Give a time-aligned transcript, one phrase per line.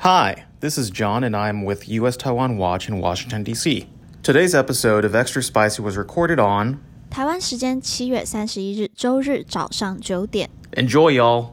[0.00, 2.17] Hi, this is John, and I'm with U.S.
[2.17, 3.87] Taiwan Watch in Washington, D.C.
[4.23, 6.79] Today's episode of Extra Spicy was recorded on
[7.11, 10.49] 台湾时间七月三十一日周日早上九点。
[10.73, 11.49] Enjoy, y'all!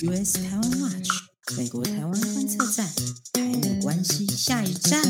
[0.00, 1.10] US 台湾 Watch
[1.56, 2.86] 美国台湾观测站，
[3.34, 5.00] 台美关系下一站，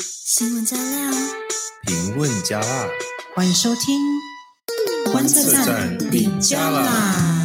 [0.00, 1.12] 新闻加料，
[1.86, 2.88] 评论加辣，
[3.36, 4.00] 欢迎收听
[5.12, 7.40] 观测站底加啦。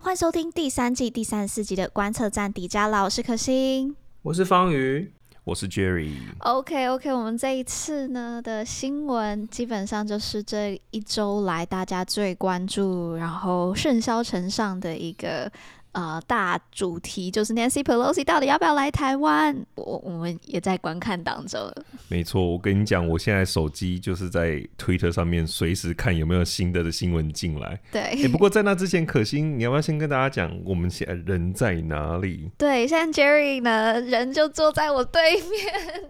[0.00, 5.12] 欢迎收听第三季第三十四集的观测站底加啦，我是可心，我是方瑜，
[5.44, 6.12] 我是 Jerry。
[6.38, 15.50] OK OK，我们这一次呢的新闻基本上就是这一周来大家最关注，然后盛嚣尘上的一个。
[15.98, 19.66] 呃，大主题就是 Nancy Pelosi 到底要不要来台湾？
[19.74, 21.60] 我我们也在观看当中。
[22.06, 27.80] 没错，我跟你讲，我现在手机就是在 Twitter 上面随时看有没有新的的新闻进来。
[27.90, 32.48] 对、欸，不过在那之前，可心，你要不要先跟大家讲我们现在人在哪里？
[32.56, 35.50] 对，现在 Jerry 呢，人就坐在我对面，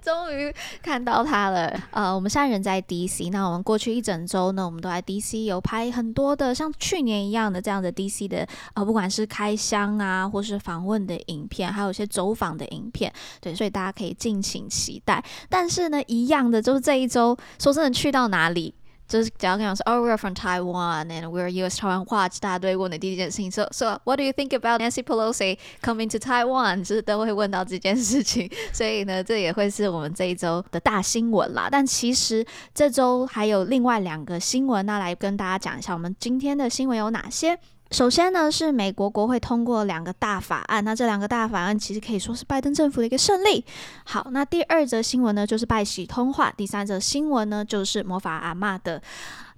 [0.02, 1.74] 终于看到他了。
[1.92, 9.77] 呃，我们现在人在 DC，那我们过去一整周呢，我们都在 DC 有拍很多的像去年一样的这样的 DC 的呃，不管是开箱。
[9.98, 15.22] 啊，或是访问的影片，还有一些走访的影片，对，所以大家可以敬请期待。
[15.50, 18.74] 但是呢，一样的就是这一周，说真的，去到哪里，
[19.06, 21.80] 就是只要跟我说，Oh, we're from Taiwan and we're U.S.
[21.80, 26.84] Taiwan Watch，大家都会问的第一件事情，So, so what do you think about Nancy Pelosi coming to Taiwan？
[26.84, 31.68] 就是都会问到这件事情，所以呢，这也会是我们这一周的大新闻啦。
[31.70, 37.58] 但其实这周还有另外两个新闻，那来跟大家讲一下，我们今天的新闻有哪些？
[37.90, 43.64] 首先呢，是美国国会通过两个大法案，那这两个大法案其实可以说是拜登政府的一个胜利。
[44.04, 49.00] 好，那第二则新闻呢，就是拜喜通话；第三则新闻呢，就是魔法阿嬷的，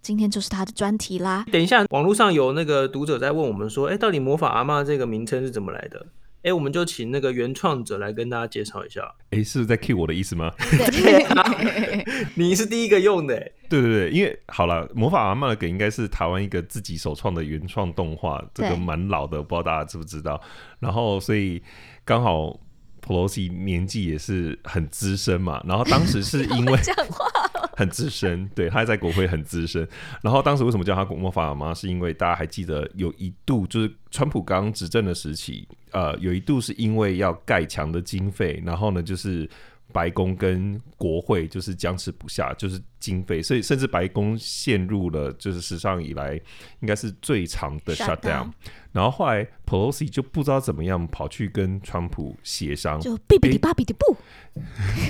[0.01, 1.45] 今天就是他的专题啦。
[1.51, 6.07] 等一下，网络上有那个读者在问我们说，哎，到底魔法阿嬷这个名称是怎么来的？
[6.43, 9.15] 哎，我们就请那个原创者来跟大家介绍一下。
[9.31, 10.51] 哎，是不是在 cue 我的意思吗？
[10.59, 13.37] 对 啊，你是第一个用的。
[13.69, 20.41] 对对对，因为好了，魔法阿妈的梗应该是台湾一个自己首创的原创动画，这个蛮老的，不知道大家知不知道。
[20.79, 21.63] 然后，所以
[22.05, 22.59] 刚好
[23.01, 25.63] Pelosi 年纪也是很资深嘛。
[25.67, 26.79] 然后当时是因为
[27.77, 29.89] 很资深，对，他在国会很资深。
[30.23, 31.75] 然后当时为什么叫他魔法阿嬷？
[31.75, 33.91] 是因为大家还记得有一度就是。
[34.13, 39.49] 川普刚执政的时期，呃，有一度是因为要盖墙的经费，然后呢，就是
[39.93, 46.35] 白宫跟国会就是僵持不下，就是经费，所以甚至白宫陷入了就是史上以来
[46.81, 48.51] 应该是最长的 shutdown。
[48.93, 54.17] 然后后来 Pelosi 就不知道怎么样跑去跟川普协商，就哔哔吧哔的不，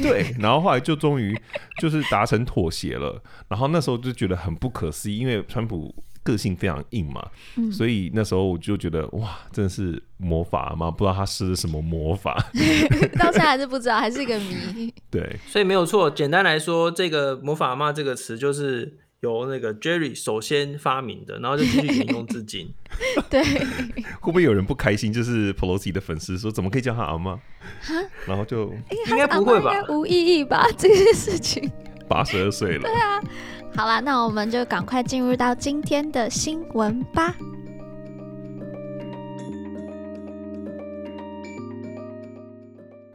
[0.03, 1.39] 对，然后后来就终于
[1.79, 3.23] 就是达成妥协了。
[3.49, 5.95] 然后那时候就觉得很不可思议，因为川普。
[6.31, 7.27] 个性非常硬嘛，
[7.57, 10.91] 嗯、所以那时候我就觉得哇，真的是魔法吗？
[10.91, 12.35] 不知道他施了什么魔法，
[13.19, 14.93] 到现在还是不知道，还是一个谜。
[15.11, 16.11] 对，所以没有错。
[16.11, 22.73] 简单来说，这个“魔法阿嬷”这个词就是由那个 Jerry 首先发明的，然后就继续沿用至今。
[23.31, 23.43] 对，
[24.21, 25.13] 会不会有人不开心？
[25.13, 27.39] 就是 Pelosi 的粉丝说，怎么可以叫他阿妈？
[28.27, 28.73] 然后就
[29.09, 29.75] 应该不会吧？
[29.75, 30.67] 应该无意义吧？
[30.77, 31.71] 这件事情。
[32.09, 32.83] 八十二岁了。
[32.83, 33.21] 对啊。
[33.77, 37.35] 好啦，那我们就赶快进入到今天的新闻吧。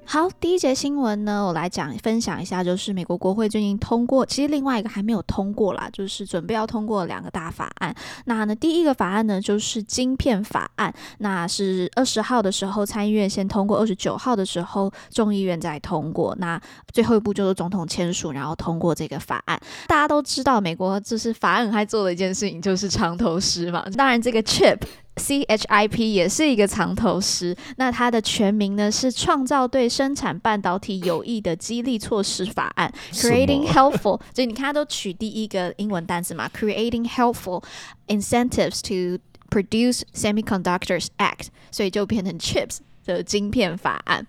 [0.08, 7.94] 好，第一节新闻呢，我来讲分享一下，就是美国国会最近通过，其实另外一个还没有通过啦，就是准备要通过两个大法案。
[8.26, 16.62] 那呢，第一个法案呢，就是晶片法案，那是二十号的时候参议院先通过，二十九号的时候众议院再通过，那
[16.94, 19.60] 最后一步就是总统签署，然后通过这个法案。
[19.88, 23.84] 大家都知道，美国就是法案还做了一件事情，就是藏头诗嘛。
[23.98, 24.78] 当然，这个 chip。
[25.16, 37.64] CHIP 也是一个藏头诗，那它的全名呢是创造对生产半导体有益的激励措施法案，Creating Helpful，所以你看它都取第一个英文单词嘛，Creating Helpful
[38.08, 44.28] Incentives to Produce Semiconductors Act，所以就变成 CHIPS 的晶片法案。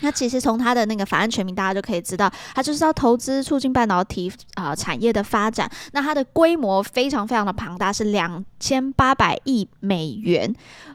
[0.00, 5.70] 那其实从它的那个法案全名，大家就可以知道，它就是要投资促进半导体啊、呃、产业的发展。
[5.92, 10.54] 那它的规模非常非常的庞大，是两千八百亿美元。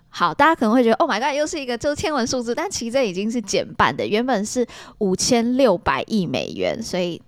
[0.10, 4.66] 好，大家可能会觉得，Oh my God，又是一个就是天文数字，但其实这已经是减半的，原本是
[5.00, 7.20] 五千六百亿美元，所以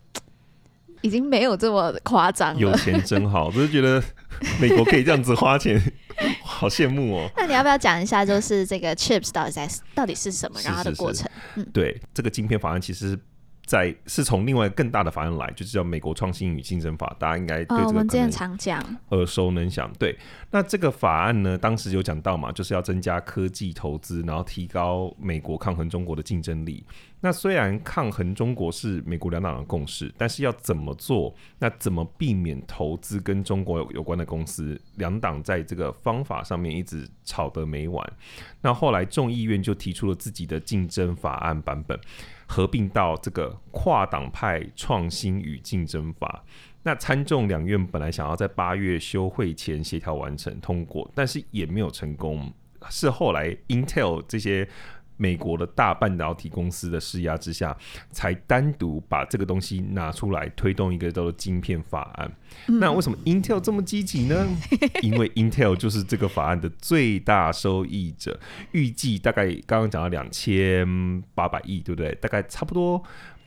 [1.02, 2.60] 已经没有这么夸张了。
[2.60, 4.02] 有钱真好，就是觉得
[4.60, 5.82] 美国可以这样子花钱。
[6.42, 7.30] 好羡慕哦！
[7.36, 11.30] 那你要不要讲一下，就是这个 chips 到底在到底是什么，然后它的过程？
[11.54, 13.20] 是是是嗯，对，这个晶片法案其实
[13.66, 18.80] 在是从另外更大的法案来，就是叫《美国创新与竞争法》，大家应该对这个常讲
[19.10, 19.92] 耳熟能详。
[19.98, 20.16] 对，
[20.52, 26.86] 那这个法案呢，当时有讲到嘛，就是要增加科技投资，然后提高美国抗衡中国的竞争力。
[27.22, 31.34] 那虽然抗衡中国是美国两党的共识，但是要怎么做？
[31.58, 34.80] 那怎么避免投资跟中国有有关的公司？
[34.98, 38.14] 两党在这个方法上面一直吵得没完。
[38.62, 42.00] 那后来众议院就提出了自己的竞争法案版本。
[42.46, 46.44] 合并到这个跨党派创新与竞争法，
[46.84, 52.52] 那参众两院本来想要在八月休会前协调完成通过，但是也没有成功，
[52.90, 54.68] 是后来 Intel 这些。
[55.18, 57.76] 美国的大半导体公司的施压之下，
[58.12, 62.32] 才单独把这个东西拿出来推动一个叫做晶片法案。
[62.68, 64.48] 嗯、那为什么 Intel 这么积极呢？
[65.02, 68.40] 因为 Intel 就是这个法案的最大受益者，
[68.72, 72.14] 预计大概刚刚讲到两千八百亿，对不对？
[72.16, 73.02] 大概差不多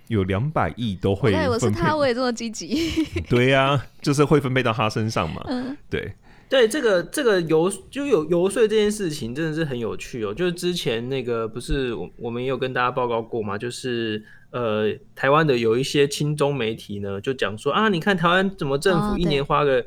[0.08, 1.32] 有两百亿都会。
[1.32, 2.90] 对，我是他，我也这么积极。
[3.28, 5.42] 对呀、啊，就是会分配到他身上嘛。
[5.48, 6.14] 嗯，对。
[6.48, 10.32] 对这个这个游就有游说这件事情真的是很有趣哦。
[10.32, 19.84] 就是之前那个不是我我们也有跟大家报告过嘛，就是呃台湾的有一些亲中媒体呢就讲说啊，你看台湾怎么政府一年花个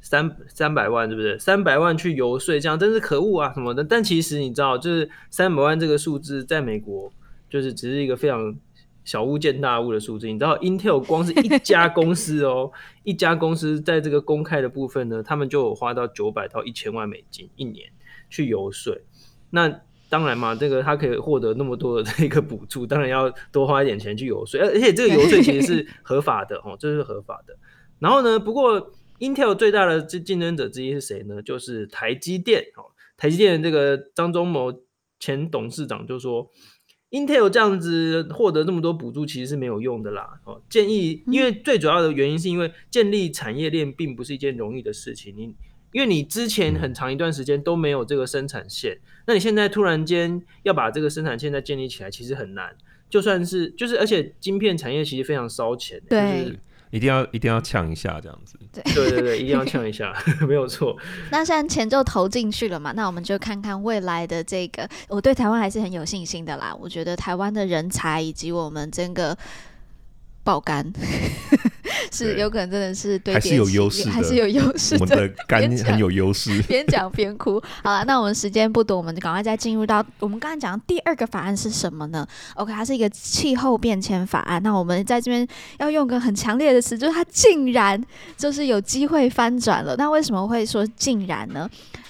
[0.00, 1.38] 三三百万，对不对？
[1.38, 3.82] 三百万去游说，这样真是可恶啊什么的。
[3.82, 7.12] 但其实你知道，就是三百万这个数字在美国
[7.48, 8.54] 就是只是一个非常。
[9.04, 12.70] 小巫见大巫的数字，你知道，Intel 光是一家 公司哦，
[13.02, 17.90] 一家公司在这个公开的部分呢，他们就有花到九百到一千万美金一年
[18.30, 18.96] 去游说。
[19.50, 27.56] 那当然嘛，这个他可以获得那么多的这个补助，当然要多花一点钱去游说，而且这个游说其实是合法的哦，这是合法的。
[27.98, 31.42] 然后呢，不过 Intel 最大的竞争者之一是谁呢？
[31.42, 34.72] 就是台积电哦，台积电这个张忠谋
[35.18, 36.48] 前董事长就说。
[37.12, 40.40] Intel 这样子获得这么多补助其实是没有用的啦。
[40.44, 45.34] 哦，建议，因为最主要的原因是因为建立产业链并不是一件容易的事情。
[45.36, 45.54] 你
[45.92, 52.74] 因为你之前很长一段时间都没有这个生产线，那你现在突然间要把这个生产线再建立起来，其实很难。
[53.10, 56.00] 就算是就是，而且晶片产业其实非常烧钱。
[56.08, 56.44] 对。
[56.44, 56.58] 就是
[56.90, 60.12] 一定要一定要呛一下这样子，对对对对，一定要 呛一下，
[60.48, 60.96] 没有错。
[61.30, 66.74] 那现在钱就投进去了嘛，那我们就看看未来的这个，我对台湾还是很有信心的啦。
[66.78, 69.36] 我觉得台湾的人才以及我们整个
[70.42, 70.92] 爆肝。
[72.10, 74.96] 是有可能真的是对，还是有优势，还是有优势。
[74.96, 76.60] 我们的肝 很有优势。
[76.68, 77.62] 边讲边哭。
[77.82, 84.62] 好了，那我们时间不多，我们就赶快再进入到我们刚才讲的第二个法案是什么呢？OK，它是一个气候变迁法案。
[84.62, 85.46] 那我们在这边
[85.78, 88.02] 要用个很强烈的词，就是它竟然
[88.36, 89.96] 就是有机会翻转了。
[89.96, 91.68] 那为什么会说竟然呢？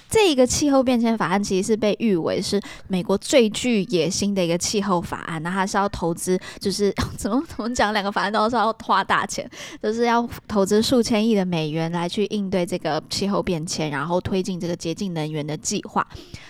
[0.09, 9.49] 这一个气候变迁法案其实是被誉为是美国最具野心的一个气候法案，那它是要投资，就是怎么怎么讲，两个法案都是要花大钱，
[9.81, 16.07] 就是要投资数千亿的美元来去应对这个气候变迁，然后推进这个洁净能源的计划。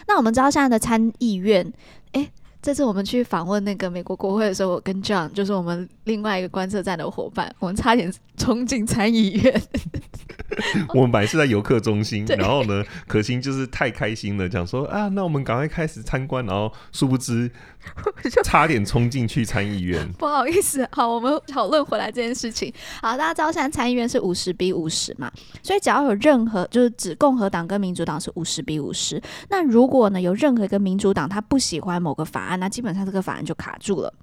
[0.07, 1.71] 那我们知道现在的参议院，
[2.11, 2.29] 诶，
[2.63, 9.61] 这次我们去访问那个美国国会的时候，我跟 John 就是我们另外一个观测站的伙伴，我们差点冲进参议院。
[10.93, 17.49] 我们本来是在游客中心，然后呢，可心就是太开心了，讲说啊，那我们赶快开始参观，然后殊不知
[18.45, 20.07] 差点冲进去参议院。
[20.13, 22.71] 不好意思，好，我们讨论回来这件事情。
[23.01, 25.29] 好，大家知道现在参议院是五十比五十嘛，
[25.63, 29.19] 所以只要有任何就是指共和党跟民主党是五十比五十，
[29.49, 34.13] 那如果呢有任何一个民主党他不喜欢某个法案，那基本上这个法案就卡住了。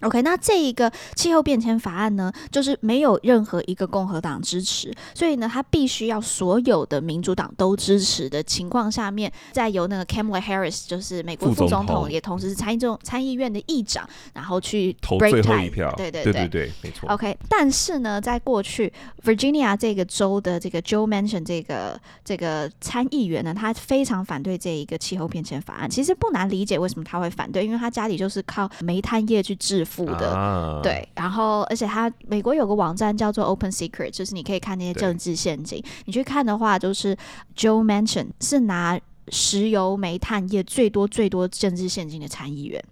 [0.00, 15.92] OK，那这一个气候变迁法案呢，就是没有任何一个共和党支持，所以呢，他必须要所有的民主党都支持的情况下面，再由那个 Kamala Harris，就是美国副总统，也同时是参议众参议院的议长，然后去投最后一票。
[15.96, 17.08] 对对对对对对，没错。
[17.10, 25.90] OK，但是呢，在过去 Virginia 这个州的这个 Joe Manchin 这个这个参议员呢，他非常反对这一个气候变迁法案。
[25.90, 35.82] 其实不难理解为什么他会反对，因为他家里就是靠煤炭业去致富的，啊、对，然后而且他美国有个网站叫做 Open Secret，就是你可以看那些政治陷阱。
[36.04, 37.16] 你去看的话，就是
[37.56, 42.82] Joe Manchin 是拿石油煤炭业最多最多政治陷阱的参议员。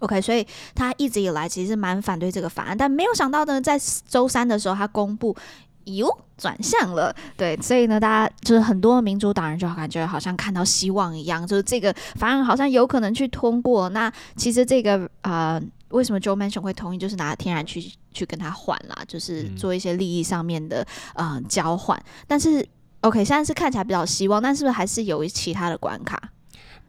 [0.00, 3.78] OK，所以他一直以来其实蛮反对这个法案，但没有想到呢，在
[4.08, 5.34] 周三的时候他公布，
[5.84, 6.06] 哟，
[6.36, 7.14] 转向了。
[7.36, 13.88] 对，所以呢，大家就是很多民主党人就感觉好像看到希望一样，就是这个法案好像有可能去通过。
[13.90, 15.62] 那其实这个呃。
[15.96, 16.98] 为什么 Joe Manchin 会同意？
[16.98, 22.00] 就是拿天然气去跟他换啦，就是做一些利益上面的嗯、呃、交换。
[22.26, 22.66] 但是
[23.00, 26.30] OK，现在是看起来比较希望，但是不是还是有其他的关卡？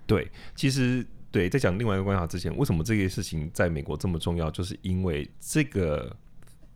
[0.05, 4.51] 对，其实对，在讲另外一个关卡之前，为什么这件事情在美国这么重要？
[4.51, 6.15] 就是因为这个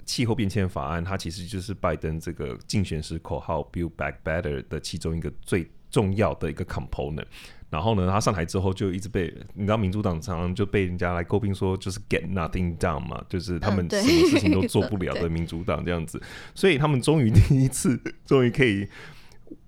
[0.05, 7.25] 气候变迁法案，它其实就是拜登这个竞选时口号 “Build Back Better” 的其中一个最重要的一个 component。
[7.71, 16.21] 然后呢，他上台之后就一直被你知道，民主党常常就被人家来诟病说，就是 get nothing done 嘛，就是他们什么事情都做不了的 民主党这样子。
[16.53, 17.97] 所以他们终于第一次，
[18.27, 18.85] 终于可以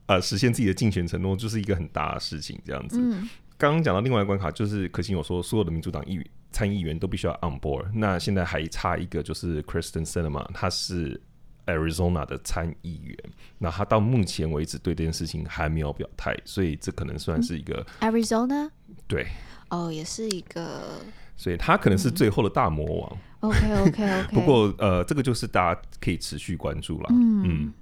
[0.07, 2.99] 呃实现自己的竞选承诺，就是一个很大的事情这样子。
[2.99, 7.85] 嗯、刚刚讲到另外一个关卡，就是可欣有说，所有的民主党议员参议员都必须要 on board。
[7.93, 11.21] 那现在还差一个，就是 Kyrsten Sinema，他是。
[11.65, 13.17] Arizona 的参议员，
[13.57, 18.69] 那他到目前为止对这件事情还没有表态，所以这可能算是一个、嗯、Arizona
[19.07, 19.27] 对
[19.69, 20.81] 哦，也是一个，
[21.35, 23.17] 所以他可能是最后的大魔王。
[23.41, 24.27] 嗯、OK OK OK。
[24.35, 27.07] 不过呃，这个就是大家可以持续关注了。
[27.09, 27.73] 嗯，嗯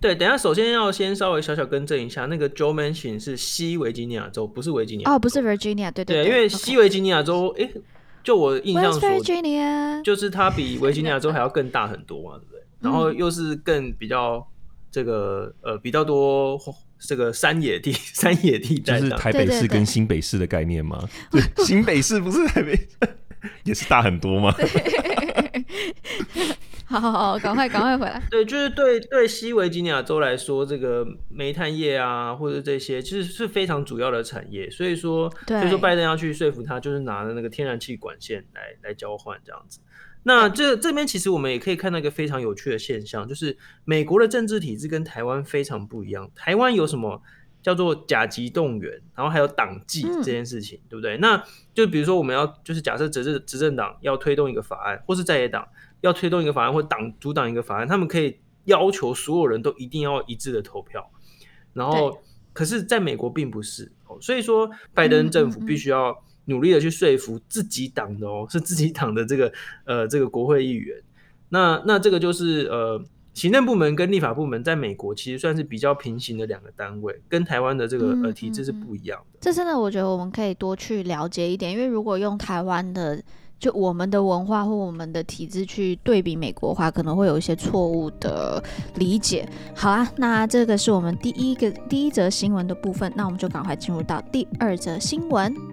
[0.00, 7.80] 对，等下首先要先稍微小小更正一下，那个 Joe Manchin 是西维吉尼亚州，不是维吉尼亚哦，不是 Virginia，对对，对，对，因为西维吉尼亚州，哎 Okay.，
[8.24, 12.40] 就我印象说，Virginia 就是它比维吉尼亚州还要更大很多嘛。
[12.82, 14.46] 然后又是更比较
[14.90, 16.58] 这个呃比较多
[16.98, 21.08] 这个山野地 山野地带，就是台北市跟新北市的概念吗？
[21.30, 22.88] 对，对，对，新北市不是台北市
[23.64, 24.54] 也是大很多吗？
[26.84, 28.22] 好好好，赶快赶快回来。
[28.30, 34.68] 对，就是对对西维吉尼亚州来说，这个煤炭业啊，或者这些其实是非常主要的产业。
[34.70, 39.80] 所以说，所以说拜登要去说服他，就是拿着那个天然气管线来来交换这样子。
[40.24, 46.30] 那这这边其实我们也可以看到一个非常有趣的现象，就是美国的政治体制跟台湾非常不一样。
[46.34, 47.20] 台湾有什么
[47.62, 51.16] 叫做甲级动员，然后还有党纪这件事情，嗯、对不对？
[51.18, 51.42] 那
[51.74, 55.66] 就比如说我们要就是假设执政执政党要推动一个法案，或是在野党
[56.00, 61.10] 要推动一个法案，或党阻挡一个法案，他们可以要求所有人都一定要一致的投票。
[61.72, 69.52] 然后，可是在美国并不是，所以说拜登政府必须要、努力的去说服自己党的哦， 是自己党的这个
[69.84, 70.96] 呃这个国会议员，
[71.50, 73.02] 那那这个就是呃
[73.34, 79.38] 行政部门跟立法部门在美国其实算是比较平行的两个单位，跟台湾的这个呃体制是不一样的。
[79.40, 83.22] 这真的我觉得我们可以多去了解一点，因为如果用台湾的
[83.58, 88.62] 就我们的文化或我们的体制去对比美国的话，可能会有一些错误的
[88.96, 89.48] 理解。
[89.74, 95.71] 好啊，那这个是我们第一个第一则新闻的部分，那我们就赶快进入到第二则新闻。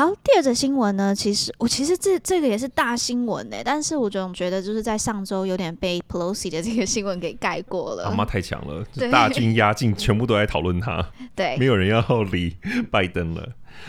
[0.00, 8.04] 好，第二则新闻呢，其实我其实这这个也是大新闻呢，但是我总觉得就是在上周有点被 Pelosi 的这个新闻给盖过了。
[8.04, 12.56] 阿妈太强了， 大军压境，全部都在讨论他，对，没有人要理
[12.90, 13.46] 拜登了。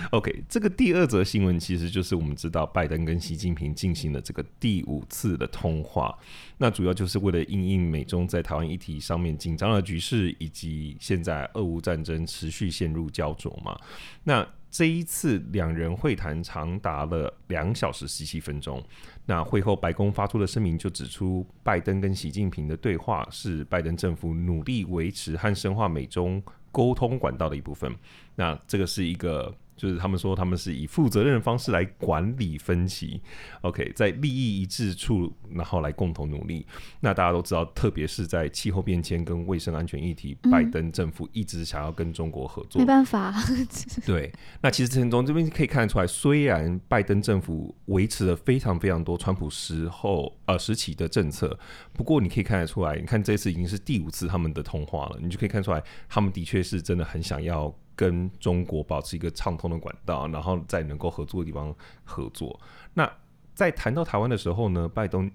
[0.10, 6.14] OK，这个第二则新闻其实就是我们知道拜登跟习近平进行了这个第五次的通话，
[6.58, 13.80] 那主要就是为了应应美中在台湾议题上面紧张的局势，以及现在俄乌战争持续陷入焦灼嘛，
[14.26, 14.46] 那。
[14.72, 18.82] 这一次两人会谈长达了两小时十七分钟。
[19.26, 27.94] 那会后白宫发出的声明就指出，拜登跟习近平的对话是拜登政府努力维持和深化美中沟通管道的一部分。
[28.36, 29.54] 那这个是一个。
[29.82, 33.20] 就是他们说，他们是以负责任的方式来管理分歧
[33.62, 36.64] ，OK，在利益一致处，然后来共同努力。
[37.00, 42.80] 那大家都知道，特别是在气候变迁跟卫生安全议题，拜登政府一直想要跟中国合作。
[42.80, 43.34] 没办法。
[44.06, 51.58] 对，那其实从这边可以看得出来，虽然拜登政府维持了非常非常多川普时候呃时期的政策，
[51.92, 57.76] 不过你可以看得出来，你看这次已经是第五次他们的通话了，你就可以看出来，他们的确是真的很想要。
[58.02, 61.72] 跟中国保持一个畅通的管道，然后在能够合作的地方
[62.04, 62.60] 合作。
[62.96, 63.08] 那
[63.54, 65.30] 在谈到台湾的时候呢，拜登，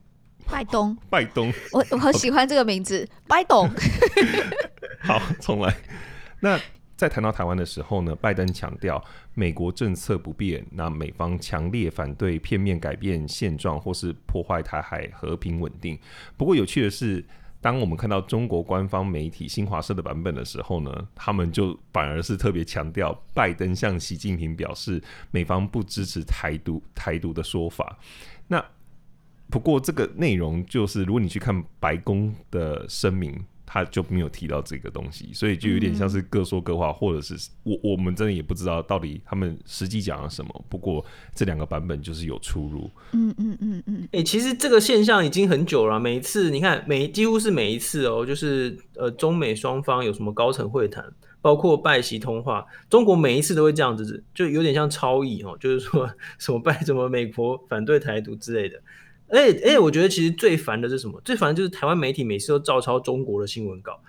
[0.51, 3.71] 拜登， 拜登，我我好喜欢这个名字，拜登。
[4.99, 5.73] 好，重来。
[6.41, 6.61] 那
[6.97, 9.01] 在谈到台湾的时候呢，拜登强调
[9.35, 15.97] 美国政策不变，那美方强烈反对片面改变现状或是破坏台海和平稳定。
[16.37, 17.25] 不过有趣的是。
[17.67, 27.99] 当我们看到中国官方媒体新华社的版本的时候呢，他们就反而是特别强调，拜登向习近平表示，美方不支持台独台独的说法。
[28.47, 28.65] 那
[29.51, 33.45] 不过这个内容就是，如果你去看白宫的声明。
[33.67, 40.65] 他就没有提到这个东西，所以就有点像是各说各话，嗯、或者是我我们真的也不知道到底他们实际讲了什么。
[40.69, 41.05] 不过
[41.35, 42.89] 这两个版本就是有出入。
[43.13, 44.03] 嗯嗯嗯嗯。
[44.13, 45.99] 哎、欸，其实这个现象已经很久了。
[45.99, 51.05] 每一次你看，每几乎是每一次哦，就是呃中美双方有什么高层会谈，
[51.43, 56.09] 包括拜习通话，中国每一次都会这样子，就有点像超译哦，就是说
[56.39, 58.81] 什么拜什么美国反对台独之类的。
[59.29, 61.21] 哎哎，我觉得其实最烦的是什么？
[61.25, 64.01] 最烦的就是台湾媒体每次都照抄中国的新闻稿，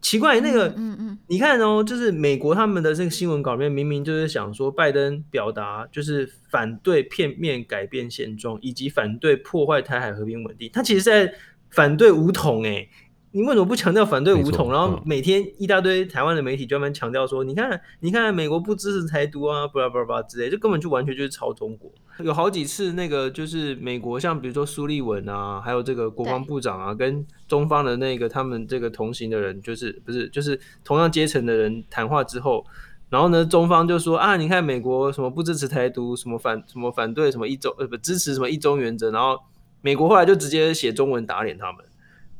[0.00, 11.34] 奇怪，那个，嗯嗯，嗯，你看哦，就是美国他们的这个新闻稿里面明明就是想说，拜登表达就是反对片面改变现状，以及反对破坏台海和平稳定，他其实是在
[11.70, 12.88] 反对武统哎。
[13.32, 14.72] 你为什么不强调反对武统？
[14.72, 21.92] 然后每天一大堆台湾的媒体专门强调说，你看，你看，美国不支持台独啊，巴拉巴拉之类，这根本就完全就是抄中国。
[22.22, 32.64] 有好几次，那个就是美国，像比如说苏利文啊，还有这个国防部长啊，跟中方的那个他们这个同行的人，就是不是就是同样阶层的人谈话之后，
[33.08, 39.38] 然后呢，中方就说啊，你看美国什么不支持台独，什么反什么反对什么一中呃不支持什么一中原则，然后
[39.80, 41.84] 美国后来就直接写中文打脸他们。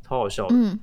[0.02, 0.76] 超好笑的，嗯，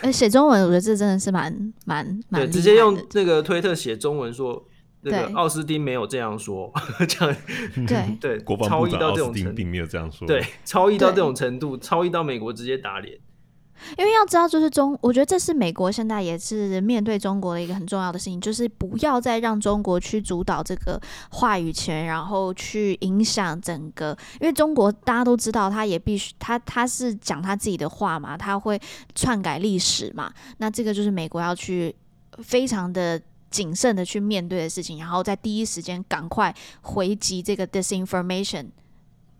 [0.00, 1.52] 哎，写中文，我觉得这真的是蛮
[1.84, 4.64] 蛮蛮，对，直接用那个推特写中文说，
[5.02, 6.72] 那个奥斯汀没有这样说，
[7.08, 7.36] 这样，
[7.86, 13.18] 对对，国防部长奥斯汀并没有这样说，对，超译到这种程度，超译到美国直接打脸。
[13.96, 24.14] 因为要知道，就是中，我觉得这是美国现在也是面对中国的一个很重要的事情，就是不要再让中国去主导这个话语权，然后去影响整个。
[24.38, 28.78] 因为中国大家都知道，他也必须他他是讲他自己的话嘛，他会
[29.14, 30.30] 篡改历史嘛。
[30.58, 31.96] 那这个就是美国要去
[32.42, 33.18] 非常的
[33.50, 38.66] 谨慎的去面对的事情，然后在第一时间赶快回击这个 disinformation。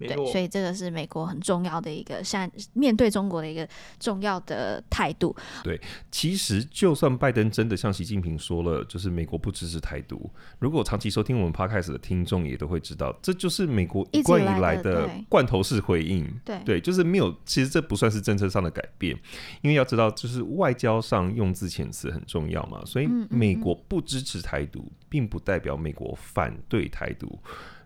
[0.08, 5.34] 对，所以这个是美国很重要的一个，像面对中国的一个重要的态度。
[5.62, 5.80] 对，
[6.10, 16.26] 其实就算拜登真的像习近平说了，就是美国不支持台独，如果长期收听我们 Podcast 的听众也都会知道，这就是美国一贯以来的罐头式回应。
[16.44, 19.16] 对，对，就是没有，其实这不算是政策上的改变，
[19.62, 27.38] 因为要知道，就是外交上用字遣词很重要嘛，所以美国不支持台独，并不代表美国反对台独。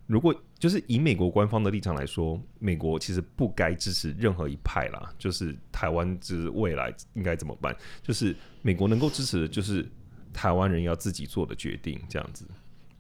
[0.07, 5.11] 如果就是以美国官方的立场来说，美国其实不该支持任何一派啦。
[5.19, 7.75] 就是台湾之未来应该怎么办？
[8.03, 9.89] 就是美国能够支持的，就是
[10.33, 12.47] 台湾人要自己做的决定，这样子。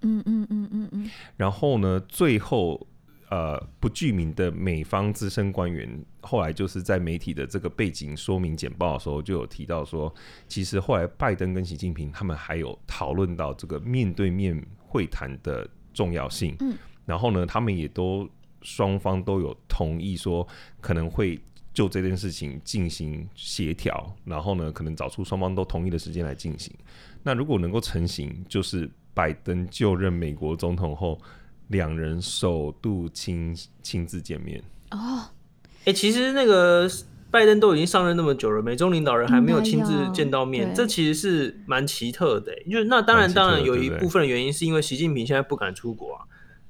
[0.00, 1.11] 嗯嗯嗯嗯嗯。
[1.37, 2.87] 然后呢，最后
[3.28, 10.14] 呃不具名的美方资深官员，后来就是在媒体的这个背景说明简报的时候，就有提到说，
[10.49, 16.56] 其实后来拜登跟习近平他们还有讨论到这个面对面会谈的重要性。
[16.61, 16.75] 嗯。
[17.06, 18.28] 然后呢，他们也都
[18.62, 20.46] 双方都有同意说，
[20.81, 21.38] 可能会
[21.72, 26.72] 就这件事情进行协调，然后呢，可能找出双方都同意的时间来进行。
[27.22, 31.18] 那如果能够成型，就是拜登就任美国总统后，
[31.68, 34.62] 两人首度亲亲自见面。
[34.90, 35.28] 哦，
[35.85, 36.88] 哎，其实那个
[37.31, 42.57] 拜登都已经上任那么久了，美中领导人还没有亲自见到面，这其实是蛮奇特的。
[42.64, 46.24] 因为那当然，当然有一部分的原因是因为习近平现在不敢出国啊。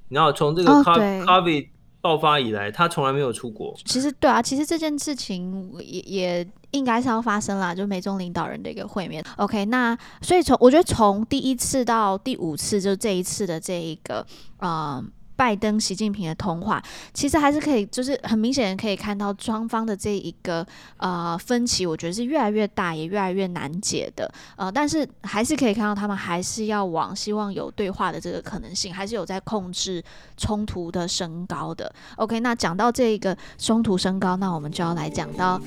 [0.08, 1.68] 然后从这个 COVID
[2.00, 3.74] 爆发以来，他从来没有出国。
[3.84, 9.24] 其实对啊，其实这件事情也也应该是要发生啦，就美中领导人的一个会面。
[9.36, 14.26] OK，那所以从我觉得从第一次到第五次，就这一次的这一个
[14.58, 15.04] 呃。
[15.36, 20.66] 拜登、习近平的通话，其实还是可以，就是很明显可以看到双方的这一个
[20.96, 24.32] 呃分歧，我觉得是越来越大，也越来越难解的。
[24.56, 30.02] 呃，但是还是可以看到他们还是要往希望有对话的这个可能性，还是有在控制
[30.36, 31.92] 冲突的升高的。
[32.16, 35.60] OK，那讲到这一个冲突升高，那我们就要来讲到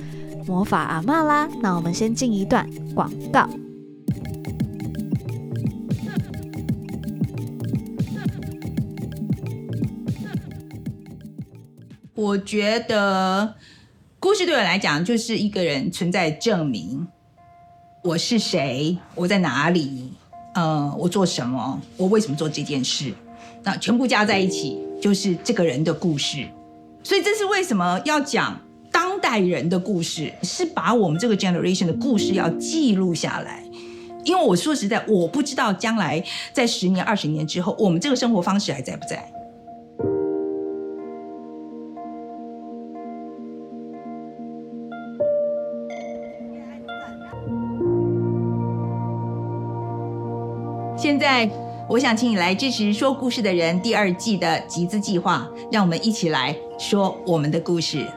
[0.46, 1.48] 魔法阿嬷啦。
[1.62, 3.50] 那我们先进一段广告。
[12.18, 13.54] 我觉得
[14.20, 17.08] 故事对我来讲就是一个人存在证明，
[18.04, 20.12] 我是谁，我在哪里，
[20.56, 23.14] 呃，我做什么，我为什么做这件事，
[23.62, 26.48] 那全部加在一起就是这个人的故事。
[27.04, 28.60] 所以这是为什么要讲
[28.92, 33.64] 当代人的故事，是把我们这个 generation 的故事要记录下来。
[34.24, 39.32] 因为我说实在，我不知道将来在十年、二十年之后，我们这个生活方式还在不在。
[51.28, 51.50] 在，
[51.90, 58.08] 我想请你来支持《说故事的人》第二季的集资计划，让我们一起来说我们的故事。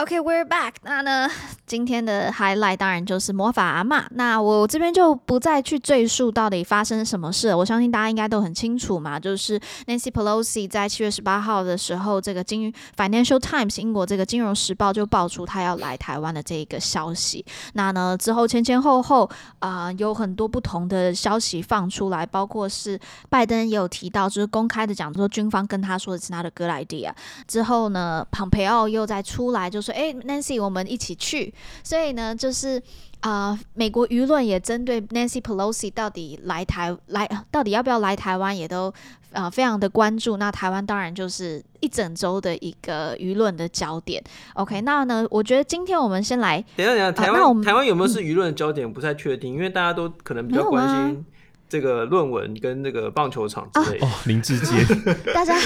[0.00, 0.72] OK，we're back。
[0.82, 1.28] 那呢，
[1.66, 4.02] 今天的 highlight 当然就是魔法阿嬷。
[4.12, 7.58] 那我这边就不再去赘述到底发生什么事了。
[7.58, 17.44] 我相信大家应该都很清楚嘛，就是 Nancy Pelosi 在七月十八号的时候，这个金 Financial Times 英国这个金融时报就爆出他要来台湾的这一个消息。
[17.74, 27.12] 那呢之后前前后后啊、有很多不同的消息放出来，包括是拜登也有提到，就是公开的讲说军方跟他说的是他的 good idea。
[27.46, 29.89] 之后呢，蓬佩奥又再出来就是。
[29.92, 31.52] 哎，Nancy，我们一起去。
[31.82, 32.78] 所以呢，就是
[33.20, 38.88] 啊、呃，美国舆论也针对 Nancy Pelosi 到底来台来，到底要不要来台湾，也都
[39.32, 40.36] 啊、呃、非常的关注。
[40.36, 44.22] 那台湾当然就是一整周的一个舆论的焦点。
[44.54, 48.88] OK，那呢，我觉得今天我们先来等一下，等一下，台湾、呃、台湾有没有是舆论的焦点？
[48.88, 51.24] 嗯、不太确定，因为大家都可能比较关心。
[51.70, 54.84] 这个论文跟那个棒球场之类的哦，林志坚，
[55.32, 55.56] 大家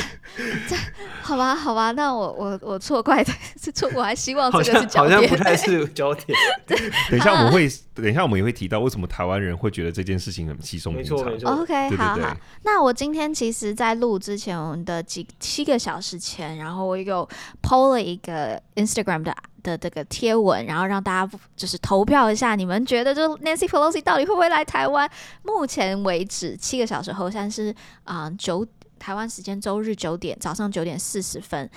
[0.68, 0.76] 这
[1.22, 6.38] 好吧，好吧，那我我我错怪的是错，我还希望这个是焦点，好像不太是焦点。
[6.68, 6.76] 对
[7.10, 11.16] 等一下我们会，等一下我们也会提到为什么台湾人会觉得这件事情很稀松平常。
[11.16, 11.50] 没错没错。
[11.62, 12.36] OK，好好。
[12.64, 17.26] 那我今天其实，在录之前我们的几七个小时前，然后我有
[17.62, 19.34] PO 了一个 Instagram 的。
[19.64, 25.11] 的这个贴文，然后让大家就是投票一下，你们觉得就 Nancy Pelosi 到底会不会来台湾？
[25.42, 27.74] 目前为止，七个小时后，现在是
[28.05, 28.64] 啊九
[28.98, 31.68] 台湾时间周日九点早上九点四十分，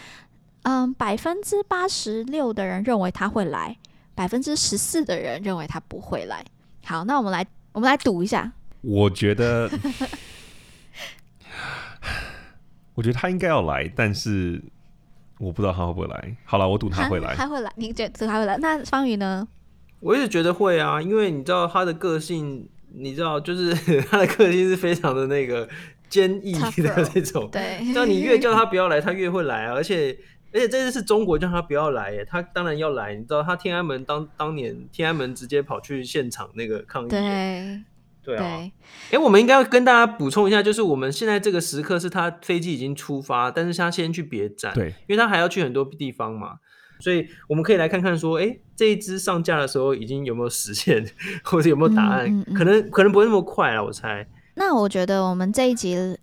[0.63, 3.76] 嗯，百分之八十六的人认为他会来，
[4.13, 6.45] 百分之十四的人认为他不会来。
[6.86, 8.52] 好，那我们来我们来赌一下。
[8.82, 9.69] 我觉得，
[12.93, 14.62] 我觉得他应该要来，但是。
[15.39, 16.36] 我不知道他会不会来。
[16.45, 17.36] 好了，我赌他会来。
[17.36, 18.58] 他会来，你觉得他会来？
[18.58, 19.47] 那方宇呢？
[20.00, 23.73] 我一直觉得会啊，因为你知道他的个性，你知道，就是
[24.10, 25.67] 他的个性是非常的那个
[26.08, 27.50] 坚毅的这种。
[27.52, 29.73] 对，那你越叫他不要来，他越会来啊。
[29.73, 30.15] 而且，
[30.54, 33.15] 而且这次是中国叫他不要来耶，他当然要来。
[33.15, 37.10] 你知道，他天安门当当年天安门直接跑去现场那个抗议。
[37.10, 37.82] 对。
[38.27, 38.71] 对啊，哎、
[39.11, 46.55] 欸，我们应该要跟大家补充一下，就是我们现在这个时刻是他飞机已经出发，但是他先去别站，对，因为他还要去很多地方嘛，
[46.99, 51.09] 所以我们可以来看看说，哎、欸，这一支上架的时候已经有没有实现，
[51.41, 52.25] 或者有没有答案？
[52.25, 54.27] 嗯嗯嗯、可能可能不会那么快啊，我猜。
[54.55, 56.17] 那我觉得我们这一集。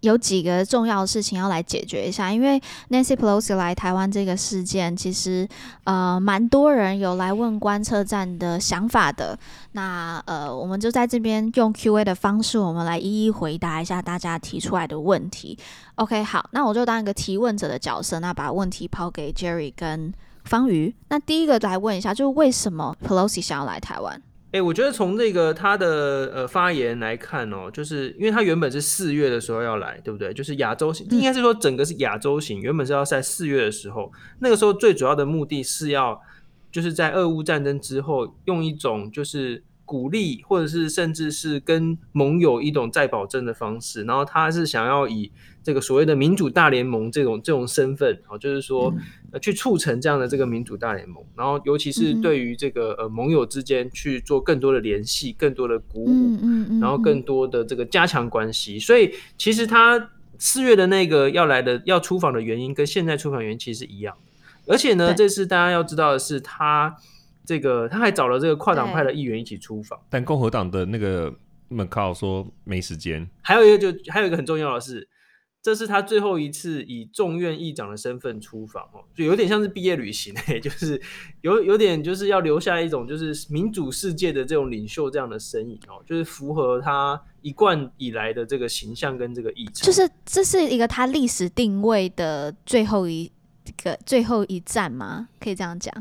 [0.00, 2.60] 有几个重要的事情要来解决一下，因为
[2.90, 5.48] Nancy Pelosi 来台湾这个事件，其实
[5.84, 9.38] 呃蛮多人有来问观测站的想法的。
[9.72, 15.58] 那呃，我们就在这边用 Q&A 的方式，我们来一一回答一下大家提出来的问题。
[15.96, 20.12] OK，好，那我就当一个提问者的角色，那把问题抛给 Jerry 跟
[20.44, 20.94] 方瑜。
[21.08, 24.20] 那第一个来问一下，就是为什么 Pelosi 想要来台湾？
[24.52, 30.34] 哎、欸，我觉得从那个他的呃发言来看哦，就是因为他原本是四月的时候要来，对不对？
[30.34, 34.10] 就是亚洲行，应该是说整个是亚洲行，原本是要在四月的时候，
[34.40, 36.20] 那个时候最主要的目的是要
[36.72, 45.32] 就是在俄乌战争之后，用一种就是鼓励或者是甚至是跟盟友一种再保证的方式，然后他是想要以。
[45.62, 48.90] 这个所谓的民主大联盟这种这种身份，哦，就是说，
[49.30, 56.38] 呃，去促成这样的这个民主大联盟，然后尤其是对于这个呃盟友之间去做更多的联系、更多的鼓舞，
[56.80, 58.78] 然后更多的这个加强关系。
[58.78, 64.16] 所以其实他四月的那个要来的要出访的原因，跟现在出访原因其实一样。
[64.66, 66.96] 而且呢，这次大家要知道的是，他
[67.44, 71.32] 这个他还找了这个跨党派的议员一起出访，但共和党的那个
[71.68, 73.28] McCaul 说没时间。
[73.42, 75.08] 还有一个就还有一个很重要的是。
[75.62, 80.98] 这是他最后一次以众院议长的身份出访哦，就有点像是毕业旅行哎， 就是
[81.42, 89.84] 有有点就是要留下一种就是民主世界的这种领袖这样的身影哦，就是符合他一贯以来的这个形象跟这个意程。
[89.84, 93.30] 就是这是一个他历史定位的最后一
[93.84, 95.28] 个最后一站吗？
[95.38, 95.92] 可以这样讲？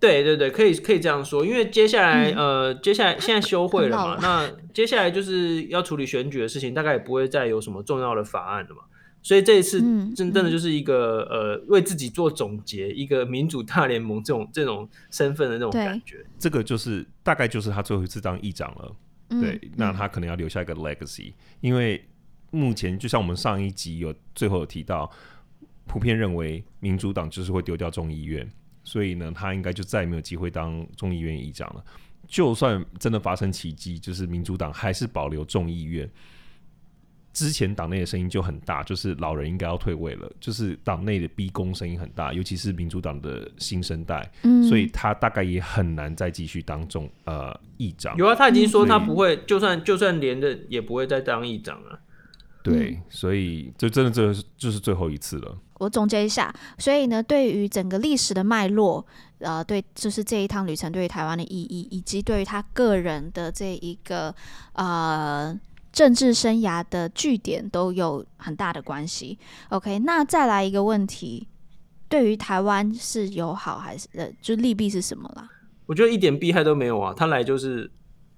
[0.00, 4.18] 对对对，可以可以这样说，因为接下来、嗯、呃，接下来现在休会了嘛，了。
[4.22, 8.82] 那接下来就是要处理选举的事情，大概也不会再有什么重要的法案了嘛。
[9.20, 9.80] 所以这一次
[10.14, 16.24] 真真的就是一个、呃，为自己做总结，一个民主大联盟这种这种身份的那种感觉。
[16.38, 18.96] 这个就是大概就是他最后一次当议长了，
[19.30, 22.02] 嗯、对，那他可能要留下一个 legacy，、嗯、因为
[22.52, 25.10] 目前就像我们上一集有最后有提到，
[25.86, 28.48] 普遍认为民主党就是会丢掉众议院，
[28.88, 31.84] 所以呢，他应该就再也没有机会当众议院议长了。
[32.26, 36.08] 就算真的发生奇迹，就是民主党还是保留众议院。
[37.34, 48.16] 之前党内的声音就很大，就是老人应该要退位了，就是党内的逼宫声音很大，尤其是民主党的新生代，嗯，所以他大概也很难再继续当众呃议长。
[48.16, 52.00] 有啊，他已经说他不会，嗯、就算就算连任也不会再当议长了。
[52.64, 55.56] 对，所以就真的这就是最后一次了。
[55.78, 59.04] 我总结一下，所以呢，对于整个历史的脉络，
[59.38, 64.34] 呃，对，就是这一趟旅程对于台湾的意义，以及对于他个人的这一个
[64.72, 65.58] 呃
[65.92, 69.38] 政治生涯的据点，都有很大的关系。
[69.70, 71.46] OK，那再来一个问题，
[72.08, 75.48] 对于台湾是友好还是呃，就利弊是什么啦？
[75.86, 77.90] 我觉得一点弊害都没有啊，他来就是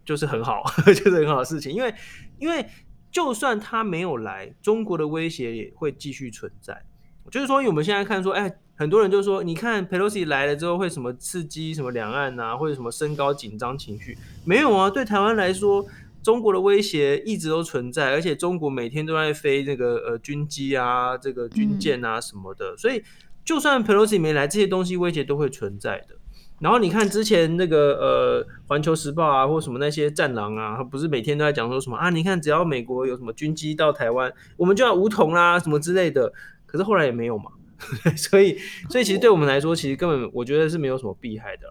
[0.05, 1.95] 就是很好， 就是很好的事情，因为
[2.39, 2.65] 因为
[3.11, 6.81] 就算他没有来，中国的威胁也会继续存在。
[7.31, 14.19] 就是说，我们现在看说，哎，很多人就说，你看 Pelosi 来了之后会什么刺激什么两岸啊，或者什么升高紧张情绪？
[14.45, 15.87] 没有啊，对台湾来说，
[16.23, 23.03] 中国的威胁一直都存在，而且中国每天都在飞那个呃军机啊，这个军舰啊什么的，所以
[23.45, 26.17] 就算 Pelosi 没来，这些东西威胁都会存在的。
[26.61, 32.11] 然后你看之前那个呃环球时报啊，或什么那些战狼啊，他不是每天都在讲说什么啊？
[32.11, 36.33] 你看只要美国有什么军机到台湾，我们就要武统啦，什么之类的。
[36.71, 37.51] 可是后来也没有嘛，
[38.17, 38.57] 所以
[38.89, 41.63] 所以其实对我们来说，其实根本我觉得是没有什么弊害的。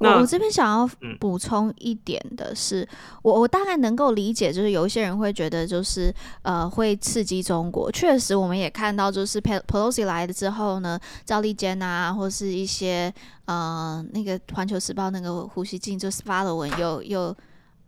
[0.00, 2.88] 那我我这边想要补充一点的是，嗯、
[3.22, 7.90] 我我大概能够理解，就是有一些人会觉得就是呃会刺激中国。
[7.92, 13.10] 确实，我们也看到就是 Pelosi 来了之后呢，赵立坚啊，或是一些
[13.46, 17.34] 呃那个环球时报那个胡锡进就是发了文又又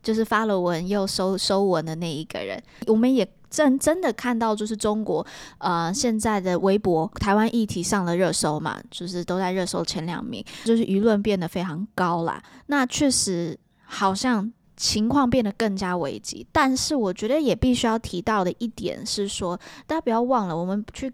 [0.00, 3.28] 就是发了文又收收文的那一个人，我们也。
[3.48, 5.24] 真真的看到，就是中国，
[5.58, 12.42] 呃，现在的微博台湾议题上了热搜嘛，就是都在热搜前两名，就是舆论变得非常高啦。
[12.66, 21.12] 那确实好像情况变得更加危急，但是我觉得也必须要提到的一点是说，大家不要忘了，我们去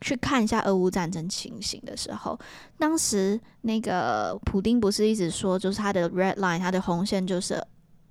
[0.00, 2.38] 去看一下俄乌战争情形的时候，
[2.78, 7.64] 当时那个普丁不是一直说，就是他的 red line，他的红线就是。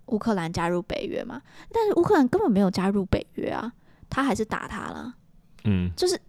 [0.07, 1.41] 乌克兰加入北约嘛？
[1.71, 3.71] 但是乌克兰根本没有加入北约啊，
[4.09, 5.13] 他还是打他了。
[5.63, 6.19] 嗯，就是，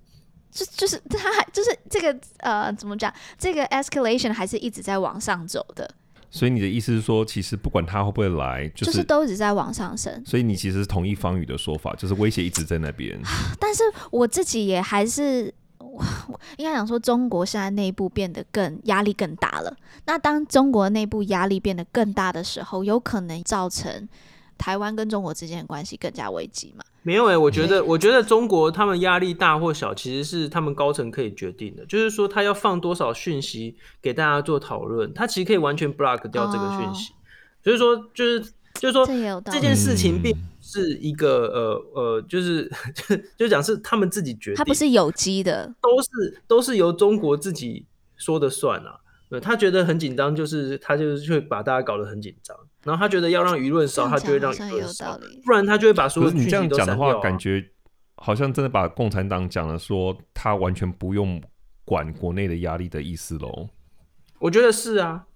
[0.50, 3.12] 就就是 他还就是这个呃，怎么讲？
[3.38, 5.88] 这个 escalation 还是一直在往上走的。
[6.30, 10.22] 所以你的意思是说，其实不管他会不会来，就是、就是、都一直在往上升。
[10.26, 13.18] 所以你其实是同意方宇的说法，就是威胁一直在那边。
[13.58, 15.52] 但是我自己也还是。
[16.28, 19.76] 我 应该讲说，中国现在内部变得更压力更大了。
[20.06, 24.08] 那当中国内部压力变得更大的时候，有可能造成
[24.56, 26.84] 台湾跟中国之间的关系更加危机嘛？
[27.02, 31.84] 没有诶、欸，我觉得，我觉得中国他们压力大或小，其实是他们高层可以决定的。
[31.86, 37.12] 就是说，他要放多少讯息给大家做讨论，他其实可以完全 block 掉这个讯息。
[37.62, 38.52] 所以说，就是。
[38.74, 40.38] 就是说这，这件事情并不
[40.70, 42.70] 是一个呃呃，就是
[43.38, 49.00] 就讲是他们自己决定，它不是有机的，都是都是由中国自己说的算啊。
[49.42, 56.62] 他觉得很紧张，就是他就是会把大家搞得很紧张，然后他觉得要让舆论烧，他就会让舆论烧，不然他就会把所有讯息都删掉。
[56.62, 57.70] 你这样讲的话，感觉
[58.16, 61.42] 好像真的把共产党讲了说他完全不用
[61.84, 63.68] 管国内的压力的意思喽？
[64.38, 65.26] 我觉得是啊，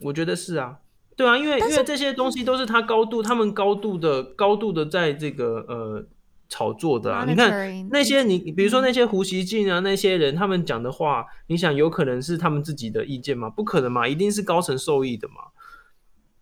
[0.00, 0.78] 我觉得是啊。
[1.16, 6.06] 对啊，因为因为这些东西都是他高度，他们高度的高度的在这个呃
[6.46, 7.24] 炒作的啊。
[7.26, 13.48] 你看那些你比如说那些胡锡进啊那些人，他们讲的话，你想有可能是他们自己的意见吗？
[13.48, 15.34] 不可能嘛，一定是高层受益的嘛。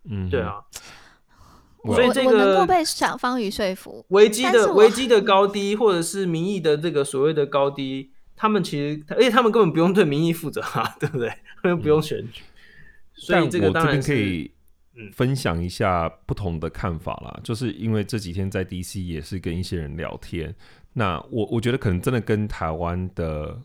[0.09, 0.55] 嗯，对啊。
[1.85, 4.05] 所以这个我能够被小方宇说服。
[4.09, 11.29] 危机的危机的高低，或者是民意的这个所谓的高低，他们其实而且他们根本不用对民意负责啊，对不对？
[11.61, 12.41] 他们不用选举，
[13.13, 14.51] 所以这个当然可以。
[15.13, 20.55] 分享一下不同的看法啦，就是因为这几天在 DC 也是跟一些人聊天，
[20.93, 23.61] 那我我觉得可能真的跟台湾的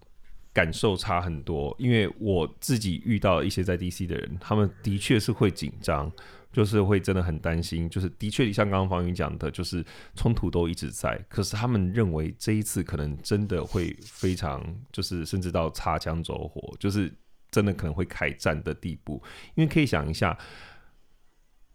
[0.52, 6.10] 感受差很多，因为我自己遇到一些在 DC 的人，他们的确是会紧张，
[6.52, 9.84] 就是会真的很担心，就是的确像刚刚方云讲的，就是
[10.16, 17.12] 冲突都一直在，可是他们认为这一次可能真的会非常，就是甚至到擦枪走火，就是
[17.52, 19.22] 真的可能会开战的地步，
[19.54, 20.36] 因为可以想一下。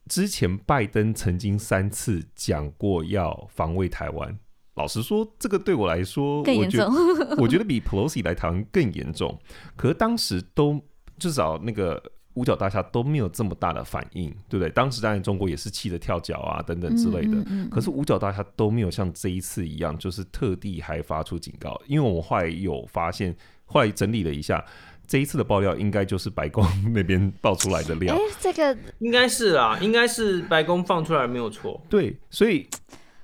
[0.08, 4.38] 之前拜登曾经三次讲过要防卫台湾，
[4.76, 6.86] 老实说，这个对我来说，更严重。
[6.86, 9.38] 我觉得，我觉得比 Pelosi 来台湾更严重。
[9.76, 10.80] 可是当时都
[11.18, 12.02] 至少那个
[12.36, 14.70] 五角大厦都没有这么大的反应，对不对？
[14.70, 17.38] 当时当然中国也是气得跳脚啊等等之类的。
[17.38, 21.82] 嗯嗯嗯，可是五角大厦都没有像这一次一样，就是特地还发出警告。
[21.88, 24.64] 因为我们后来有发现，后来整理了一下。
[25.08, 28.16] 这一次的爆料应该就是白宫那边爆出来的料。
[28.16, 31.82] 哎，这个应该是啊，应该是白宫放出来没有错。
[31.90, 32.68] 对，所以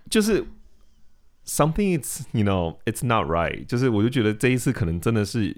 [0.09, 0.45] 就是
[1.45, 3.65] something is you know it's not right。
[3.65, 5.55] 就是我就觉得这一次可能真的是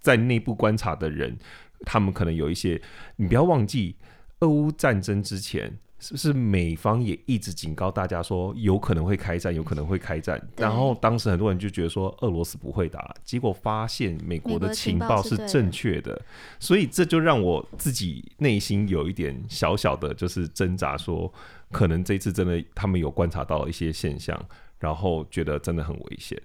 [0.00, 1.38] 在内部观察的人，
[1.84, 2.80] 他们可能有一些，
[3.16, 3.96] 你不要忘记，
[4.40, 10.36] 俄乌战争之前是不是美方也一直警告大家说有可能会开战，有可能会开战？
[10.56, 16.20] 然后当时很多人就觉得说俄罗斯不会打，结果发现美国的情报是正确的，
[16.58, 21.32] 所以这就让我自己内心有一点小小的，就是挣扎，说
[21.70, 24.36] 可能这次真的他们有观察到一些现象，
[24.80, 26.36] 然后觉得真的很危险。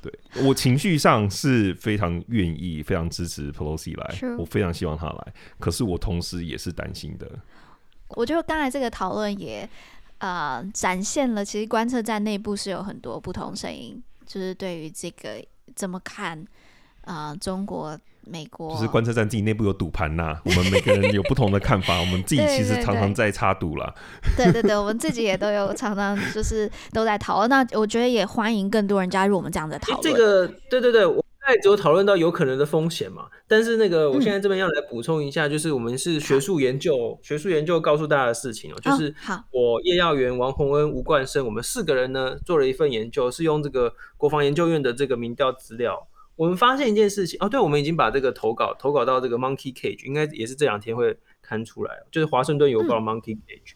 [0.00, 0.12] 对，
[0.44, 7.30] 我情绪上是非常愿意、非常支持 Pelosi 来，我非常希望他来，可是我同时也是担心的。
[8.16, 9.68] 我觉得刚才这个讨论也
[10.18, 15.44] 呃展现了，其实观测站内部是有很多不同声音，就是对于这个
[15.74, 16.38] 怎么看
[17.02, 23.94] 啊、呃，中国、美国，就是观测站自己内部有赌盘呐，我们每个人有不同的看法，我们自己其实常常在插赌啦。
[24.36, 27.50] 对对对，我们自己也都有常常就是都在讨论。
[27.50, 30.02] 那我觉得也欢迎更多人加入我们这样的讨论。
[30.02, 31.04] 这个对对对。
[31.04, 39.14] 刚才只有讨论到有可能的风险嘛，但是那个我现在这边要来补充一下，就是我们是学术研究，学术研究告诉大家的事情哦，就是
[39.50, 53.74] 我叶耀元、王洪恩、吴冠生，我们四个人呢做了一份研究，是用这个国防研究院的这个民调资料，我们发现一件事情哦，对，我们已经把这个投稿投稿到这个 Monkey Cage，应该也是这两天会刊出来，就是华盛顿邮报 Monkey Cage。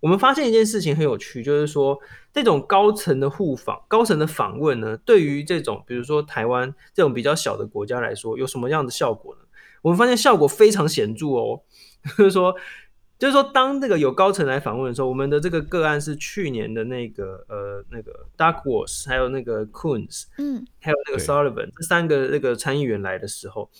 [0.00, 1.98] 我们发现一件事情很有趣，就是说
[2.32, 9.42] 这种高层的互访、高层的访问呢，对于这种比如说台湾这种比较小的国家来说，有什么样的效果呢？
[9.82, 11.62] 我们发现效果非常显著哦，
[12.18, 12.54] 就是说，
[13.18, 23.70] 就是说，当那个有高层来访问的时候，我们的这个个案是去年的那个呃那个 Duckworth，还有那个 Coons，嗯，还有那个 Sullivan 这三个那个参议员来的时候，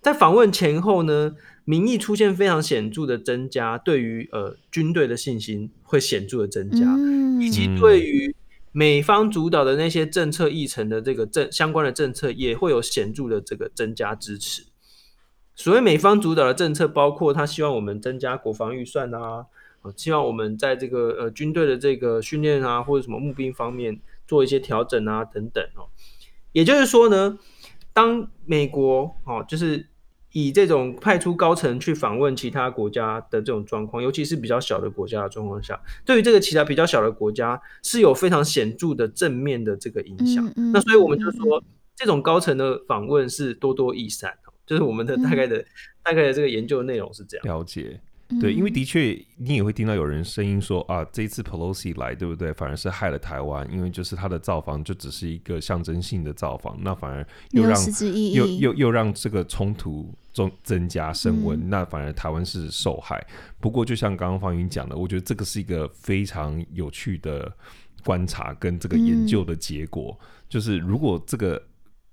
[0.00, 1.34] 在访问前后呢，
[1.68, 8.34] 民意出现非常显著的增加，对于呃军队的信心会显著的增加，嗯、以及对于
[8.72, 14.62] 美方主导的那些政策议程的这个政相关的政策也会有显著的这个增加支持。
[15.54, 19.44] 所谓美方主导的政策，包括他希望我们增加国防预算啊，
[19.94, 25.92] 希望我们在这个呃军队的这个训练啊或者什么募兵方面做一些调整啊等等哦。
[26.52, 27.38] 也就是说呢，
[27.92, 29.88] 当美国哦就是。
[30.32, 40.46] 以这种派出高层去访问其他国家的这种状况，尤其是比较小的国家的状况下，对于这个其他比较小的国家是有非常显著的正面的这个影响。
[40.46, 41.62] 嗯嗯、那所以我们就说，
[41.96, 44.32] 这种高层的访问是多多益善，
[44.66, 45.66] 就是我们的大概的、嗯、
[46.02, 47.46] 大概的这个研究内容是这样。
[47.46, 48.00] 了解。
[48.38, 52.52] 对，因为的确，你也会听到有人声音说啊，这一次 Pelosi 来，对不对？
[52.52, 57.74] 反而是害了台湾，因为就是他的造访就只是一个象征性的造访，那反而又让
[58.34, 63.18] 又又又让这个冲突中增加升温，嗯、那反而台湾是受害。
[63.60, 67.50] 不过，就像刚刚方云讲的，我觉得这个是一个非常有趣的
[68.04, 71.62] 观察跟这个研究的结果，嗯、就是如果这个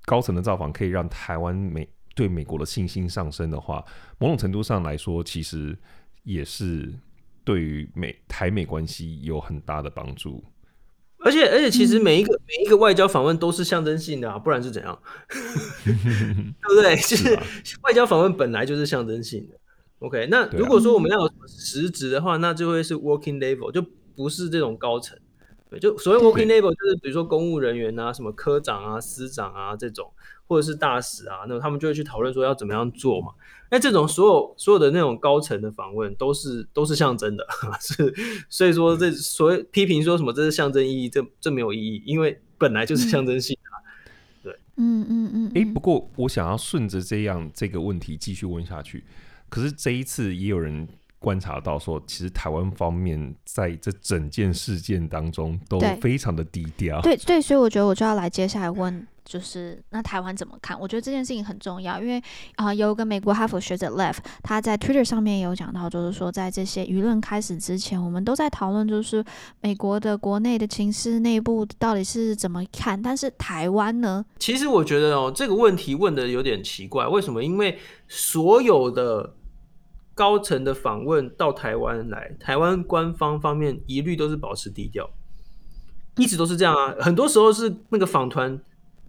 [0.05, 3.83] 高层的造访可以让台湾美对美国的信心上升的话，
[4.17, 5.77] 某种程度上来说，其实。
[6.25, 6.91] 也是
[7.45, 10.43] 对于美台美关系有很大的帮助，
[11.19, 14.99] 而且而且其实每一个、嗯、每一个外交访问都是象征性的啊，不然是怎样？
[15.85, 16.95] 对不对？
[17.07, 17.39] 就是
[17.83, 19.55] 外交访问本来就是象征性的。
[19.99, 23.81] OK，那如果说我们要有实质的话，那就会是 working level，就
[24.15, 25.17] 不是这种高层。
[25.81, 30.09] 就所谓 working level，就是比如说公务人员啊，什么科长啊、司长啊这种，
[30.47, 33.33] 或者是大使啊，那他们就会去讨论说要怎么样做嘛。
[33.71, 37.45] 那这种所有所有的那种高层的访问都是都是象征的，
[37.81, 38.13] 是
[38.47, 44.51] 所以说这所谓批评说什么这是象征意义，这这没有意义，因为本来就是象征性的。
[44.51, 45.51] 对，嗯嗯嗯。
[45.55, 49.03] 哎，不过我想要顺着这样这个问题继续问下去，
[49.49, 50.87] 可是这一次也有人
[51.25, 57.01] 观察到说，其实台湾方面在这整件事件当中都非常的低调。
[57.01, 59.07] 对对，所以我觉得我就要来接下来问。
[59.25, 60.79] 就是那台湾怎么看？
[60.79, 62.19] 我觉得这件事情很重要，因为
[62.57, 69.25] 啊、呃，有一个美国哈佛学者 Left，他在 Twitter 上面也有讲到，就是说在这些舆论开始之前，我们都在讨论，就是
[69.61, 73.01] 美国的国内的情势内部到底是怎么看。
[73.01, 74.23] 但是台湾呢？
[74.37, 77.43] 其实我觉得哦，这个问题问的有点奇怪，为什么？
[77.43, 79.33] 因为所有的
[80.15, 85.07] 高层的访问到台湾来，台湾官方方面一律都是保持低调，
[86.17, 86.95] 一直都是这样啊。
[86.99, 88.59] 很多时候是那个访团。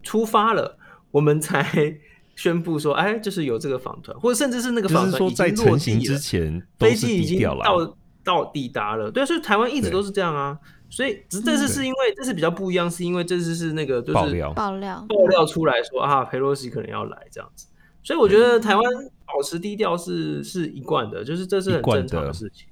[0.02, 0.78] 出发了，
[1.10, 1.98] 我们才
[2.36, 9.10] 宣布说，哎，就是有这个访团，或者甚至是那个访团已经落地之前，飞机已经到到抵达了。
[9.10, 10.56] 对，所以台湾一直都是这样啊。
[10.88, 17.66] 所以只这次是因为这次比较不一样，是因为这次是那个就是爆料爆料爆料出来说啊，裴洛西可能要来这样子。
[18.04, 18.84] 所以我觉得台湾
[19.26, 22.66] 保持低调是是一贯的，就是这是很正常的事情。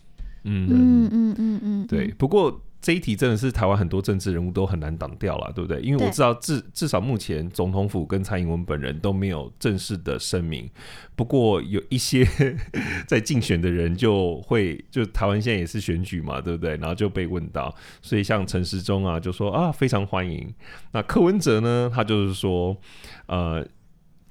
[0.45, 2.09] 嗯嗯嗯嗯嗯，对。
[2.19, 2.61] 不过。
[2.85, 5.81] 这一题真的是台湾很多政治人物都很难挡掉了，对不对？
[5.81, 10.69] 因为我知道至至少目前总统府跟蔡英文本人都没有正式的声明。
[11.17, 12.29] 不过有一些
[13.09, 16.77] 在竞选的人就会，就台湾现在也是选举嘛，对不对？
[16.77, 20.53] 然后就被问到，所以像陈时中啊，就说啊非常欢迎。
[20.93, 22.77] 那柯文哲呢，他就是说，
[23.29, 23.67] 呃，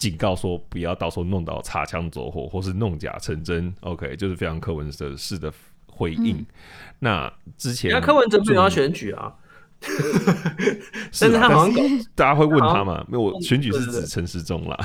[0.09, 3.73] 警告说不要到时候弄到擦枪走火或是弄假成真。
[3.81, 5.53] OK，就是非常柯文哲式的。
[5.95, 6.45] 回应，嗯、
[6.97, 9.31] 那之前，那柯文哲没有要选举啊，
[11.11, 13.05] 是他好像大家会问他嘛？
[13.07, 14.75] 没有，我选举是指陈时中啦。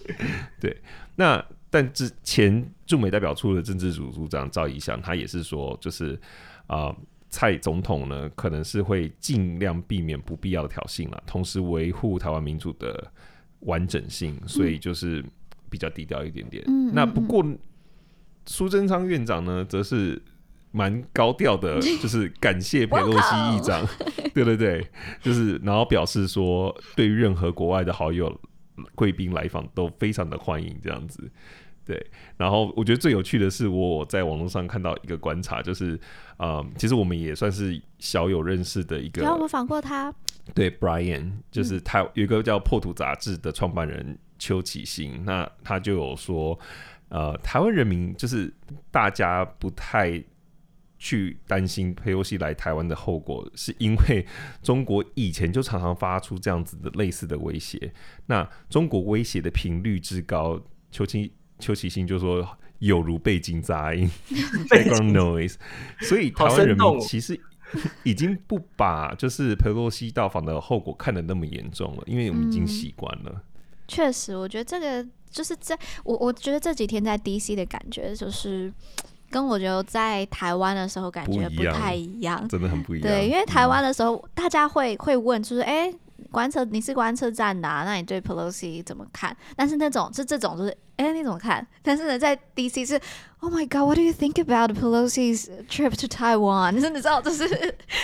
[0.60, 0.76] 对，
[1.16, 6.20] 那但之前驻美代表处的政治组组长赵怡翔，他也是说，就是
[6.66, 6.96] 啊、呃，
[7.30, 13.10] 蔡总统呢，可能是会尽量避免不必要的挑衅了，同时维护台湾民主的
[13.62, 15.24] 完整性，所以就是
[15.68, 16.62] 比较低调一点点。
[16.66, 17.44] 嗯、那不过
[18.46, 20.20] 苏贞昌院长呢，则是。
[20.74, 23.86] 蛮高调的， 就是感谢裴洛西议长，
[24.32, 24.82] 对对对，
[25.20, 28.40] 就是然后表示说，对于任何国外的好友、
[28.94, 31.30] 贵宾来访都非常的欢迎这样子，
[31.84, 32.06] 对。
[32.36, 35.94] 然后我觉得最有趣的是，我在网络上看到一个观察，就是
[36.36, 40.12] 啊、呃，其实我们也算是小有认识的一个，然后我访过他，
[40.54, 46.58] 对，Brian，就是他有一个叫破土杂志的创办人邱启新，那他就有说，
[47.08, 48.52] 呃，台湾人民就是
[48.90, 50.22] 大家不太。
[51.04, 54.24] 去担心佩洛西来台湾的后果，是因为
[54.62, 57.92] 中国以前就常常发出这样子的类似的威胁。
[58.26, 60.62] 那中国威胁的频率之高，
[60.92, 61.32] 邱其
[61.62, 62.46] 邱其新就说
[62.80, 64.10] 有如背景杂音。
[66.02, 67.40] 所以台湾人民其实
[68.02, 73.42] 已经不把就是佩洛西到访的后果看得那么严重了，因为我们已经习惯了。
[73.86, 78.72] 确、嗯、实，我觉得这个就是在我我觉得这几天在 DC 的感觉就是。
[79.32, 83.08] 跟我觉得在台湾的时候感觉不太一样，真的很不一样。
[83.08, 85.90] 对，因为台湾的时候，大家会会问，就是哎，
[86.32, 89.36] 观测你是观测站的，那你对 Pelosi 怎么看？
[89.54, 91.64] 但是那种是这种，就是哎你怎么看？
[91.82, 93.00] 但是呢，在 DC 是
[93.40, 96.72] Oh my God，What do you think about Pelosi's trip to Taiwan？
[96.72, 97.46] 你真的知道，就是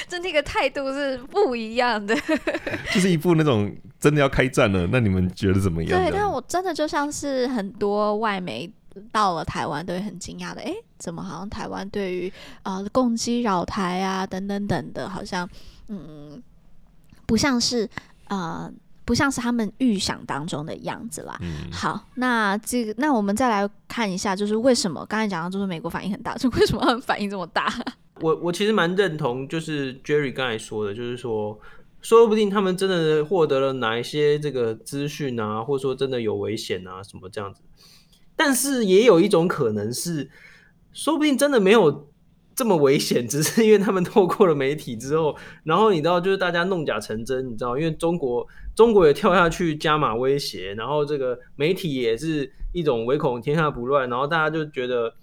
[0.06, 2.14] 就那个态度是不一样的，
[2.94, 6.00] 就是一部那种真的要开战了，那你们觉得怎么样？
[6.00, 8.70] 对，但我真的就像是很多外媒。
[9.12, 12.32] 到了台湾都会很惊讶的，哎，怎么好像台湾对于
[12.64, 15.48] 呃攻击扰台啊等等等的，好像
[15.86, 16.42] 嗯
[17.24, 17.88] 不像是
[18.28, 18.72] 呃
[19.04, 21.38] 不像是他们预想当中的样子啦。
[21.40, 27.72] 嗯、好，那这个那我们再来看一下，就是为什么刚才讲到就是美国反应很大， 就为什么他们反应这么大？
[28.20, 31.58] 我我其实蛮认同，就是 Jerry 刚才说的，就是说
[32.02, 37.62] 说不定他们真的获得了哪一些这个资讯啊，或者说真的有危险啊什么这样子。
[38.36, 40.30] 但是也有一种可能是，
[40.92, 42.08] 说不定真的没有
[42.58, 48.44] 这么危险， 只是因为他们透过了媒体之后，然后你知道，就是大家弄假成真，你知道，因为中国
[48.74, 55.14] 中国也跳下去加码威胁，然后这个媒体也是一种唯恐天下不乱，然后大家就觉得，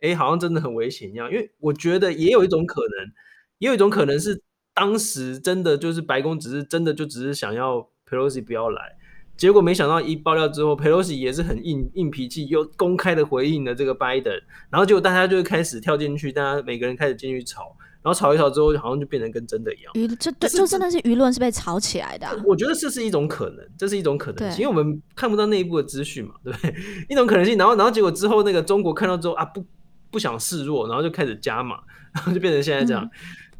[0.00, 1.28] 哎，好像真的很危险一样。
[1.28, 3.12] 因为我觉得也有一种可能，
[3.58, 4.40] 也有一种可能是
[4.72, 8.95] 当时真的就是白宫只是真的就只是想要 Pelosi 不要来。
[9.36, 14.32] 结果没想到一爆料之后，佩洛西也是很硬硬脾气，又公开的回应了这个拜登，
[14.70, 19.92] 然后结果大家就开始跳进去，大家每个人开始进去吵，然后吵一吵之后，好像就变成跟真的一样。
[19.94, 22.34] 舆就对，就真的是舆论是被炒起来的啊。
[22.46, 26.74] 我觉得这是一种可能，这是一种可能性，因为我们看不到内部的资讯嘛，对不对？
[27.08, 27.58] 一种可能性。
[27.58, 29.64] 然后，然后结果之后，那个中国看到之后啊，不
[30.10, 31.76] 不想示弱，然后就开始加码，
[32.14, 33.04] 然后就变成现在这样。
[33.04, 33.10] 嗯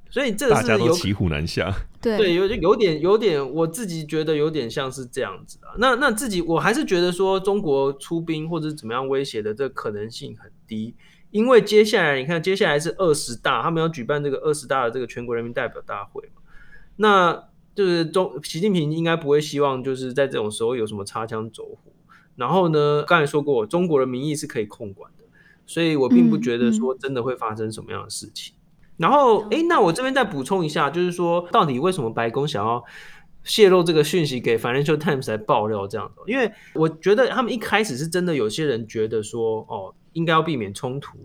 [0.09, 5.75] 所以这个是大家都骑虎难下， 对对，有有点有点，我自己觉得有点像是这样子啊。
[5.79, 10.95] 那那自己我还是觉得说中国出兵或者怎么样威胁的这个可能性很低，
[11.31, 16.43] 因为接下来你看，接下来是二十大，他们要举办这个二十大的这个全国人民代表大会嘛，
[16.97, 21.93] 那就是中习近平应该不会希望就是在这种时候有什么擦枪走火。
[22.37, 25.25] 然后呢，刚才说过，中国的民意是可以控管的，
[25.67, 28.53] 所以我并不觉得说真的会发生什么样的事情。
[28.53, 28.56] 嗯嗯
[28.97, 32.83] 然后，哎，那我这边再补充一下，就是说，到底为什么白宫想要
[33.45, 36.15] 泄露这个讯息给 Financial Times 来爆料这样子？
[36.27, 41.19] 因为我觉得他们一开始是真的有些人觉得说，哦，应该要避免冲突，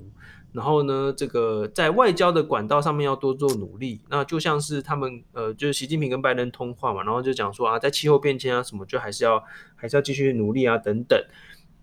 [0.51, 4.01] 然后呢，这个在外交的管道上面要多做努力。
[4.09, 9.41] 那就像是他们，呃，就是习近平跟拜登通话嘛，然后就讲说啊，在气候变迁啊什么，就还是要
[9.76, 11.17] 还是要继续努力啊等等。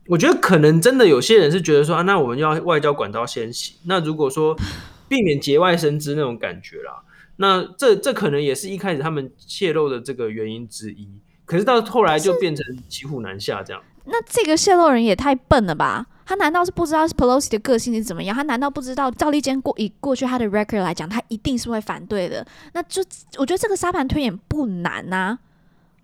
[0.06, 3.76] 我觉得可能真的有些人是觉得说啊，那我们要外交管道先行。
[3.86, 4.54] 那如果说
[5.08, 7.02] 避免节外生枝那种感觉啦，
[7.36, 11.08] 那这这可能也是一开始他们泄露的这个原因之一。
[11.44, 13.82] 可是到后来就变成骑虎难下这样。
[14.04, 16.06] 那这个泄露人也太笨了吧？
[16.26, 18.36] 他难道是不知道 Pelosi 的个性是怎么样？
[18.36, 22.46] 他难道不知道赵立坚过以过去他的 record 来讲，他一定是会反对的？
[22.74, 23.02] 那就
[23.38, 25.38] 我觉得这个沙盘推演不难呐、啊。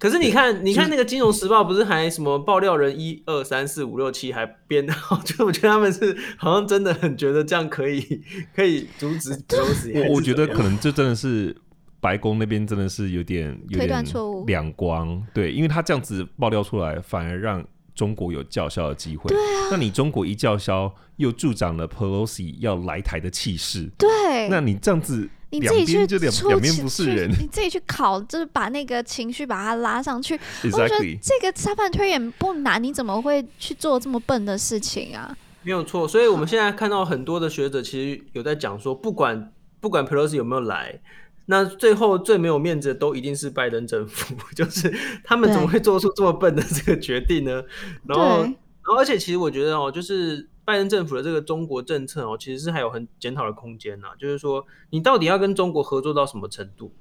[0.04, 4.86] 可是你看，你看那个《金融时报》不是还什么爆料人一二三四五六七还编，
[5.24, 8.20] 就我觉得他们是好像真的很觉得这样可以
[8.54, 10.08] 可以阻止 Pelosi。
[10.08, 11.56] 我我觉得可能这真的是。
[12.00, 14.04] 白宫那边真的是有点有点
[14.46, 19.26] 两光，对，因为他这样子爆料出来，反而让中国有叫嚣的机会。
[19.28, 23.90] 对啊，那你中国一叫嚣，又助长了 Pelosi 要来台的气势。
[23.96, 25.26] 对，那你这样子，
[25.60, 30.36] 你自己去就两两边不是人，你自己去考，就是把那个情绪把它拉上去。
[30.62, 30.72] Exactly.
[30.72, 35.36] 我觉得这个沙盘推演不难，你怎么会去做这么笨的事情啊？
[35.62, 41.00] 没有错，所以我们现在看到很多的学者其实有在讲说，不管不管 Pelosi 有没有来。
[41.46, 44.90] 那最后最没有面子的都一定是拜登政府， 就是
[45.22, 47.62] 他们怎么会做出这么笨的这个决定呢？
[48.06, 54.08] 然后，然后，而且其实我觉得哦，就是拜登政府的这个中国政策哦，其实是还有很检讨的空间呐。
[54.18, 56.92] 就是说，你到底要跟中国合作到什么程度？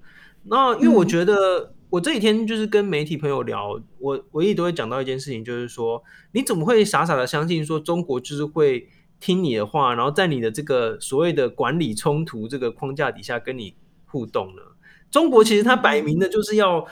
[0.45, 6.03] 那因为我觉得我这几天就是跟媒体朋友聊，我我一直都会讲到一件事情，就是说，
[6.34, 8.89] 你怎么会傻傻的相信说中国就是会
[9.22, 13.74] 听你的话，然后在你的这个所谓的管理冲突这个框架底下跟你
[14.05, 14.61] 互动呢，
[15.09, 16.86] 中国其实它摆明的就是要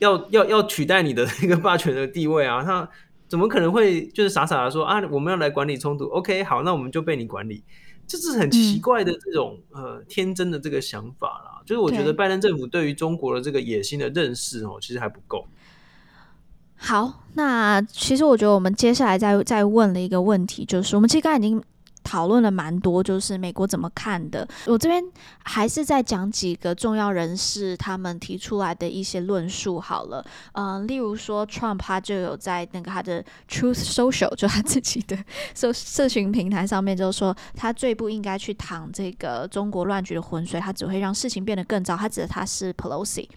[0.00, 2.62] 要要要取代你的那个霸权的地位啊！
[2.64, 2.88] 他
[3.28, 7.62] 怎么可能会就是傻傻的说啊，我们要来管理冲突？OK，好，那我们就被你管理，
[8.06, 11.62] 这是很奇怪的这种、嗯、呃天真的这个想法啦。
[11.64, 15.46] 就是我觉得拜登政府对于中国的这个野心的认识哦，其实还不够。
[16.76, 21.62] 好，那其实我觉得我们接下来再再问了一个问题，就是我们其实刚才已经。
[22.06, 24.46] 讨论了蛮多，就是美国怎么看的。
[24.66, 25.02] 我这边
[25.42, 30.24] 还是在讲几个重要人士他们提出来的一些论述好了。
[30.52, 35.18] 嗯、例如说，Trump 他就有在那个他的 Truth Social，就他自己的
[35.52, 41.96] 社社群平台上面，就是说他最不应该去淌这个中国乱局的浑水，他只会让事情变得更糟。
[41.96, 43.28] 他指的他是 Pelosi。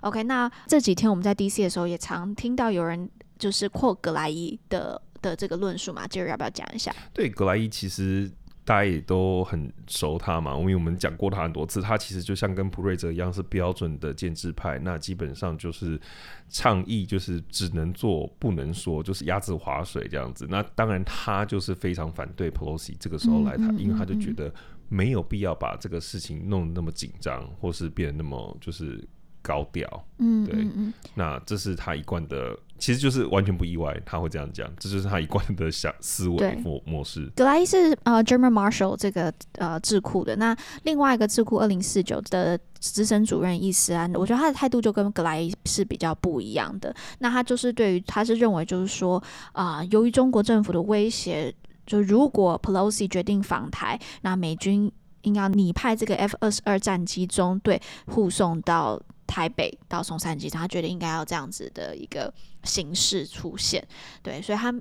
[0.00, 5.02] OK，那这几天我们在 DC 的时候也常听到有人就是扩格莱伊的。
[5.22, 6.94] 的这个论述嘛，今儿要不要讲一下？
[7.12, 8.30] 对，格莱伊其实
[8.64, 11.80] 大家也都很熟他嘛，因为我们讲过他很多次。
[11.80, 14.78] 他其实就像跟普瑞泽一样，是标准的建制派。
[14.78, 16.00] 那基本上就是
[16.48, 20.46] 倡议，就是只能做不能说，就是鸭子划水这样子。
[20.48, 24.52] 那当然，他就是非常反对 Pelosi 这个时候来他，嗯嗯嗯嗯，因为他就觉得
[24.88, 29.02] 没有必要把这个事情弄得那么紧张，或是变得那么就是。
[29.42, 37.30] 高调，嗯，对，嗯，那这是他一贯的，其实就是完全不意外他会这样讲，这就是他一贯的想思维模模式。
[37.34, 46.94] 格莱伊是呃 German Marshall 这个呃智库的，那另外一个智库二零四九的资深主任伊斯安，我觉得他的态度就跟格莱伊是比较不一样的。
[47.18, 49.22] 那他就是对于他是认为就是说
[49.52, 51.54] 啊、呃，由于中国政府的威胁，
[51.86, 59.00] 就如果 Pelosi 决定访台，那美军应该拟派这个 F 二十二战机中队护送到。
[59.26, 62.32] 台北到松山机场，他觉得应该要这样子的一个
[62.64, 63.86] 形式出现，
[64.22, 64.72] 对，所以他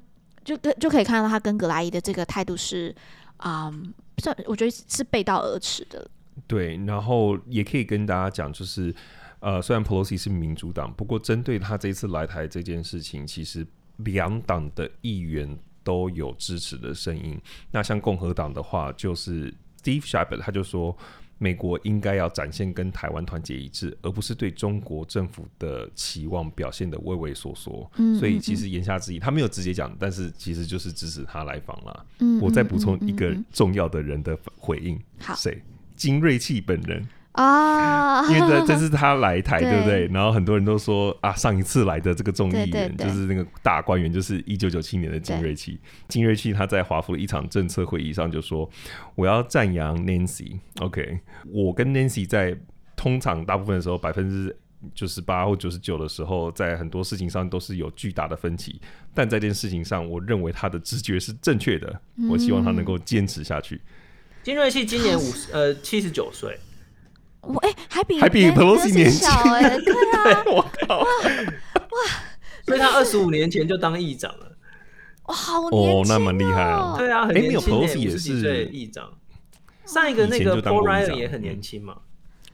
[0.44, 2.96] 就跟就可以看到他跟格莱伊的这个态度是，
[3.44, 6.10] 嗯，算我觉得是背道而驰的。
[6.48, 8.94] 对，然后也可以跟大家讲，就是
[9.40, 13.66] 呃，虽然 Pelosi 是民主党，不过针对他这次来台这件事情，其实
[13.98, 17.40] 两党的议员都有支持的声音。
[17.72, 20.96] 那像共和党的话，就是 Steve s h a p e r 他就说。
[21.38, 27.90] 美国应该要展现跟台湾团结一致，而不是对中国政府的期望表现的畏畏缩缩。
[27.98, 32.06] 嗯，所以其实言下之意，他没有直接讲，但是其实就是支持他来访了。
[32.20, 35.00] 嗯，我再补充一个重要的人的回应，
[35.36, 35.62] 谁？
[35.96, 37.08] 金瑞气本人。
[37.36, 40.08] 啊，因为这这是他来台，对不对？
[40.08, 45.78] 然后很多人都说啊，上一次来的这个众议员就是那个大官员，就是一九九七年的金瑞气。
[46.08, 48.70] 金瑞气他在华府的一场政策会议上就说
[49.16, 50.60] ：“我要赞扬 Nancy。
[50.80, 51.20] OK，
[51.52, 52.58] 我跟 Nancy 在
[52.96, 54.56] 通常大部分的时候，百分之
[54.94, 58.80] 九十八或九十九的时候，在很多事情上都是有巨大的分歧，
[59.14, 62.00] 但在这件事情上，我认为他的直觉是正确的。
[62.30, 63.82] 我希望他能够坚持下去。”
[64.42, 66.58] 金瑞气今年五十呃七十九岁。
[67.46, 69.28] 我哎、欸，还比还比 Pelosi 年轻。
[69.30, 69.94] 哎、欸，对
[70.34, 72.00] 啊， 我靠，哇哇，
[72.66, 74.58] 所以他二十五年前就当议长了，
[75.26, 79.12] 哇，好年轻、喔、哦，那蛮厉害啊，对啊，很年轻、欸，欸、Pelosi 也是议长，
[79.86, 81.98] 上一个那个 Paul Ryan 也很年轻嘛，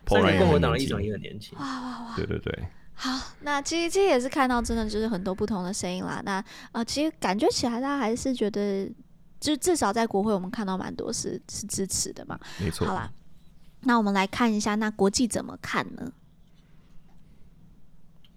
[0.08, 2.54] 上一个共和党的议长也很年轻，哇哇哇，对对对，
[2.94, 8.92] 好，那其实其实也是看到真的就是很多不同的声音啦，那呃，其实感觉起来大家还是觉得，
[9.40, 13.10] 就至少在国会我们看到蛮多是是支持的嘛，没错，好啦。
[13.84, 16.12] 那我们来看一下，那国际怎么看呢？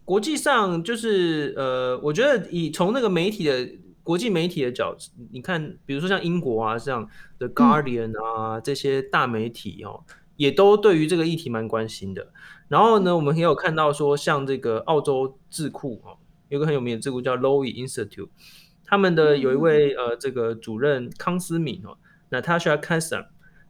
[0.05, 3.69] 国际上就是呃，我觉得以从那个媒体的
[4.03, 4.95] 国际媒体的角，
[5.31, 10.05] 你看，比如说像英国啊，像 The Guardian 啊、嗯、这些大媒体哦，
[10.37, 12.29] 也都对于这个议题蛮关心的。
[12.69, 16.19] 然后呢，我们也有看到说，像这个澳洲智库哦，
[16.49, 18.29] 有个很有名的智库叫 Lowy Institute，
[18.85, 21.97] 他们的有一位呃这个主任康思敏哦
[22.31, 23.27] ，Natasha Kassam，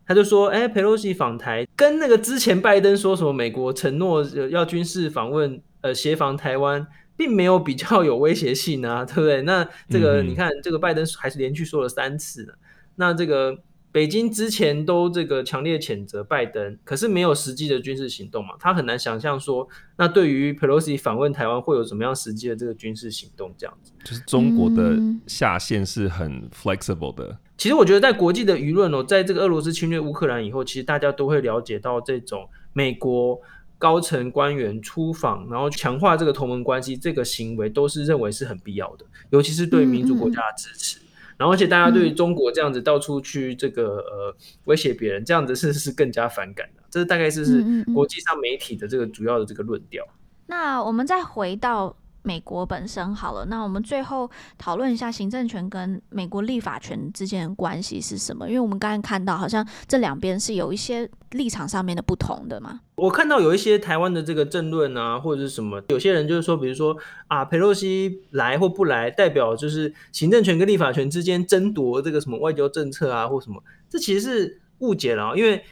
[0.07, 6.87] 他就说，哎，佩洛西访台跟那个之前拜登说什么美国承诺要军事访问呃协防台湾。
[7.17, 9.43] 并没有比较有威胁性啊，对不对？
[9.43, 12.59] 那这个你看，这个拜登还是连续说了三次
[12.97, 13.57] 那这个
[13.93, 18.55] 北京之前都这个强烈谴责拜登，可是没有实际的军事行动嘛？
[18.59, 23.55] 他很难想象说，那对于 Pelosi 访问台湾会有什么样实际的这个军事行动？
[23.57, 24.99] 这样子，就是中国的
[25.29, 27.39] 下限是很 flexible 的。
[27.65, 33.41] 其实我觉得，在国际的舆论哦，在这个俄罗斯侵略乌克兰以后，其实大家都会了解到这种美国。
[33.79, 40.99] 高层官员出访，然后强化这个同盟关系，这个行为都是认为是很必要的，尤其是对民主国家的支持。
[40.99, 46.83] 嗯嗯，然后，而且大家对于中国这样子到处去这个呃威胁别人，这样子是是更加反感的。
[46.91, 50.07] 这是大概是是国际上媒体的这个主要的这个论调。
[50.47, 51.97] 那我们再回到。
[52.25, 58.49] 美国本身好了，那我们最后讨论一下行政权跟美国立法权之间的关系是什么？
[58.49, 62.81] 因为我们刚才看到，好像这两边是有一些立场上面的不同的嘛。
[62.97, 66.97] 我看到有一些台湾的这个政论啊，或者是什么，有些人就是说，比如说
[67.29, 75.63] 啊，裴洛西来或不来，代表就是行政权跟立法权之间争夺这个什么外交政策啊，或什么，这其实是误解了，因为。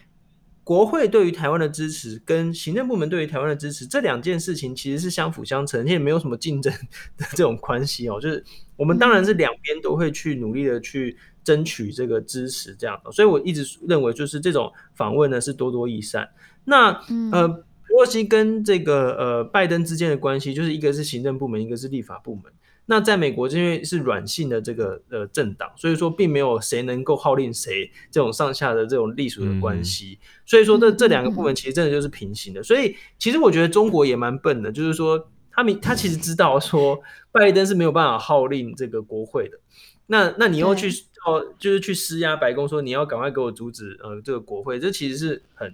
[0.65, 6.73] 国会对于台湾的支持跟行政部门对于台湾的支持，这两件事情其实是相辅相成，而且没有什么竞争
[7.19, 8.21] 的这种关系哦。
[8.21, 8.45] 就是
[8.77, 13.11] 我们当然是两边都会去努力的去争取这个支持，这样的。
[13.11, 16.29] 所以我一直认为，就是这种访问呢是多多益善。
[16.65, 16.93] 那
[17.33, 22.45] 呃，裴洛西跟这个呃拜登之间的关系，就是一个是行政部门，一个是立法部门。
[22.87, 30.19] 那在美国，因为是软性的这个呃政党，所以说并没有谁能够号令谁这种上下的这种隶属的关系。
[30.21, 32.63] 嗯、所以说这这两个部门其实真的就是平行的。
[32.63, 39.59] 所以其实我觉得中国也蛮笨的，就是说他们他其实知道说拜登是没有办法号令这个国会的。
[40.07, 40.89] 那那你又去
[41.25, 45.73] 哦，就是去施压白宫说你要赶快给我阻止呃这个国会，这其实是很。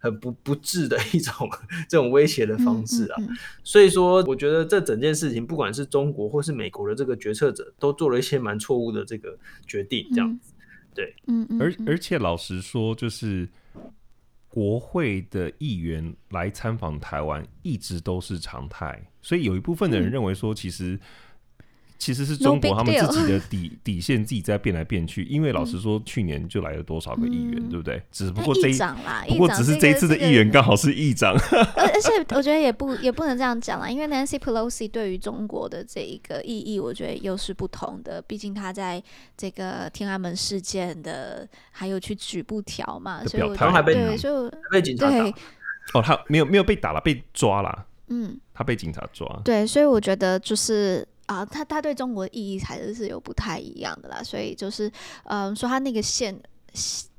[0.00, 1.48] 很不不智的一种
[1.88, 13.48] 这种威胁的方式啊，嗯嗯嗯、所以说我觉得这整件事情，不管是中国或是美国的这个决策者，都做了一些蛮错误的这个决定，这样子，嗯、对，嗯嗯，而而且老实说，就是
[14.48, 20.98] 国会的议员来参访台湾一直都是常态，所以有一部分的人认为说，其实。
[22.00, 28.02] 其实是中国他们自己的底 底线自己在变来变去，因为老实说，去年就来了多少个议员，对不对？
[28.10, 28.78] 只不过这一
[29.28, 31.34] 不过只是这一次的议员刚好是议长。
[31.76, 38.22] 而而且我觉得也不也不能这样讲啦，因为 Nancy Pelosi 对于中国的这一个意义，我觉得又是不同的。
[38.22, 39.02] 毕竟他在
[39.36, 45.26] 这个天安门事件的还有去举布条嘛，所以我还被对就被警察打。
[45.92, 47.86] 哦，他没有没有被打了，被抓了。
[48.08, 49.28] 嗯，他被警察抓。
[49.44, 51.06] 对，所以我觉得就是。
[51.30, 54.90] 啊，他他对中国的意义还是是有不太一样的啦，所以就是，
[55.24, 56.36] 嗯，说他那个线，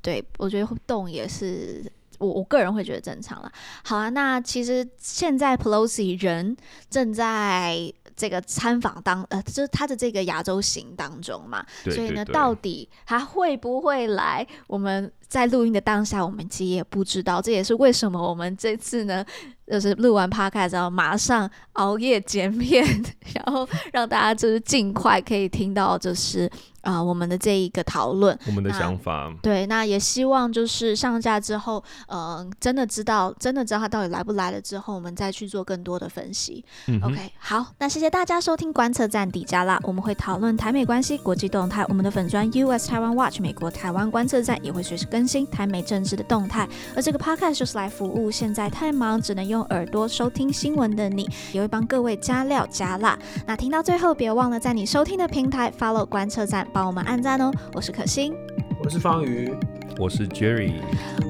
[0.02, 1.82] 对，我觉得会动也是
[2.18, 3.50] 我我个人会觉得正常了。
[3.82, 6.54] 好啊，那其实现在 Pelosi 人
[6.90, 7.90] 正在
[8.22, 14.46] 这个参访当，呃，就是他的这个亚洲行当中嘛，对对对，所以呢，到底他会不会来？
[14.68, 19.26] 我们在录音的当下，我们其实也不知道，这也是为什么我们这次呢。
[19.64, 22.84] 就是录完 podcast 然后马上熬夜剪片，
[23.32, 26.50] 然后让大家就是尽快可以听到，就是
[26.82, 29.32] 啊、呃、我们的这一个讨论，我们的想法。
[29.42, 36.64] 对，那也希望就是上架之后，呃，真的知道，真的知道他到底来不来了之后，我们再去做更多的分析。
[36.86, 49.62] 嗯、OK，好，那谢谢大家收听观测站底加辣，我们会讨论台美关系、国际动态，我们的粉砖 US Taiwan Watch 美国台湾观测站也会随时更新台美政治的动态，而这个 podcast 就是来服务现在太忙只能用。
[49.72, 53.18] 耳朵收听新闻的你，也会帮各位加料加辣。
[53.46, 57.50] 那听到最后，别忘了在你收听的平台 follow 观测站，帮我们按赞哦。
[57.74, 58.34] 我是可心，
[58.82, 59.54] 我是方瑜，
[59.98, 60.74] 我是 Jerry，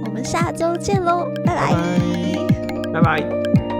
[0.05, 1.75] 我们下周见喽，拜拜，
[2.93, 3.21] 拜拜。
[3.21, 3.72] 拜拜。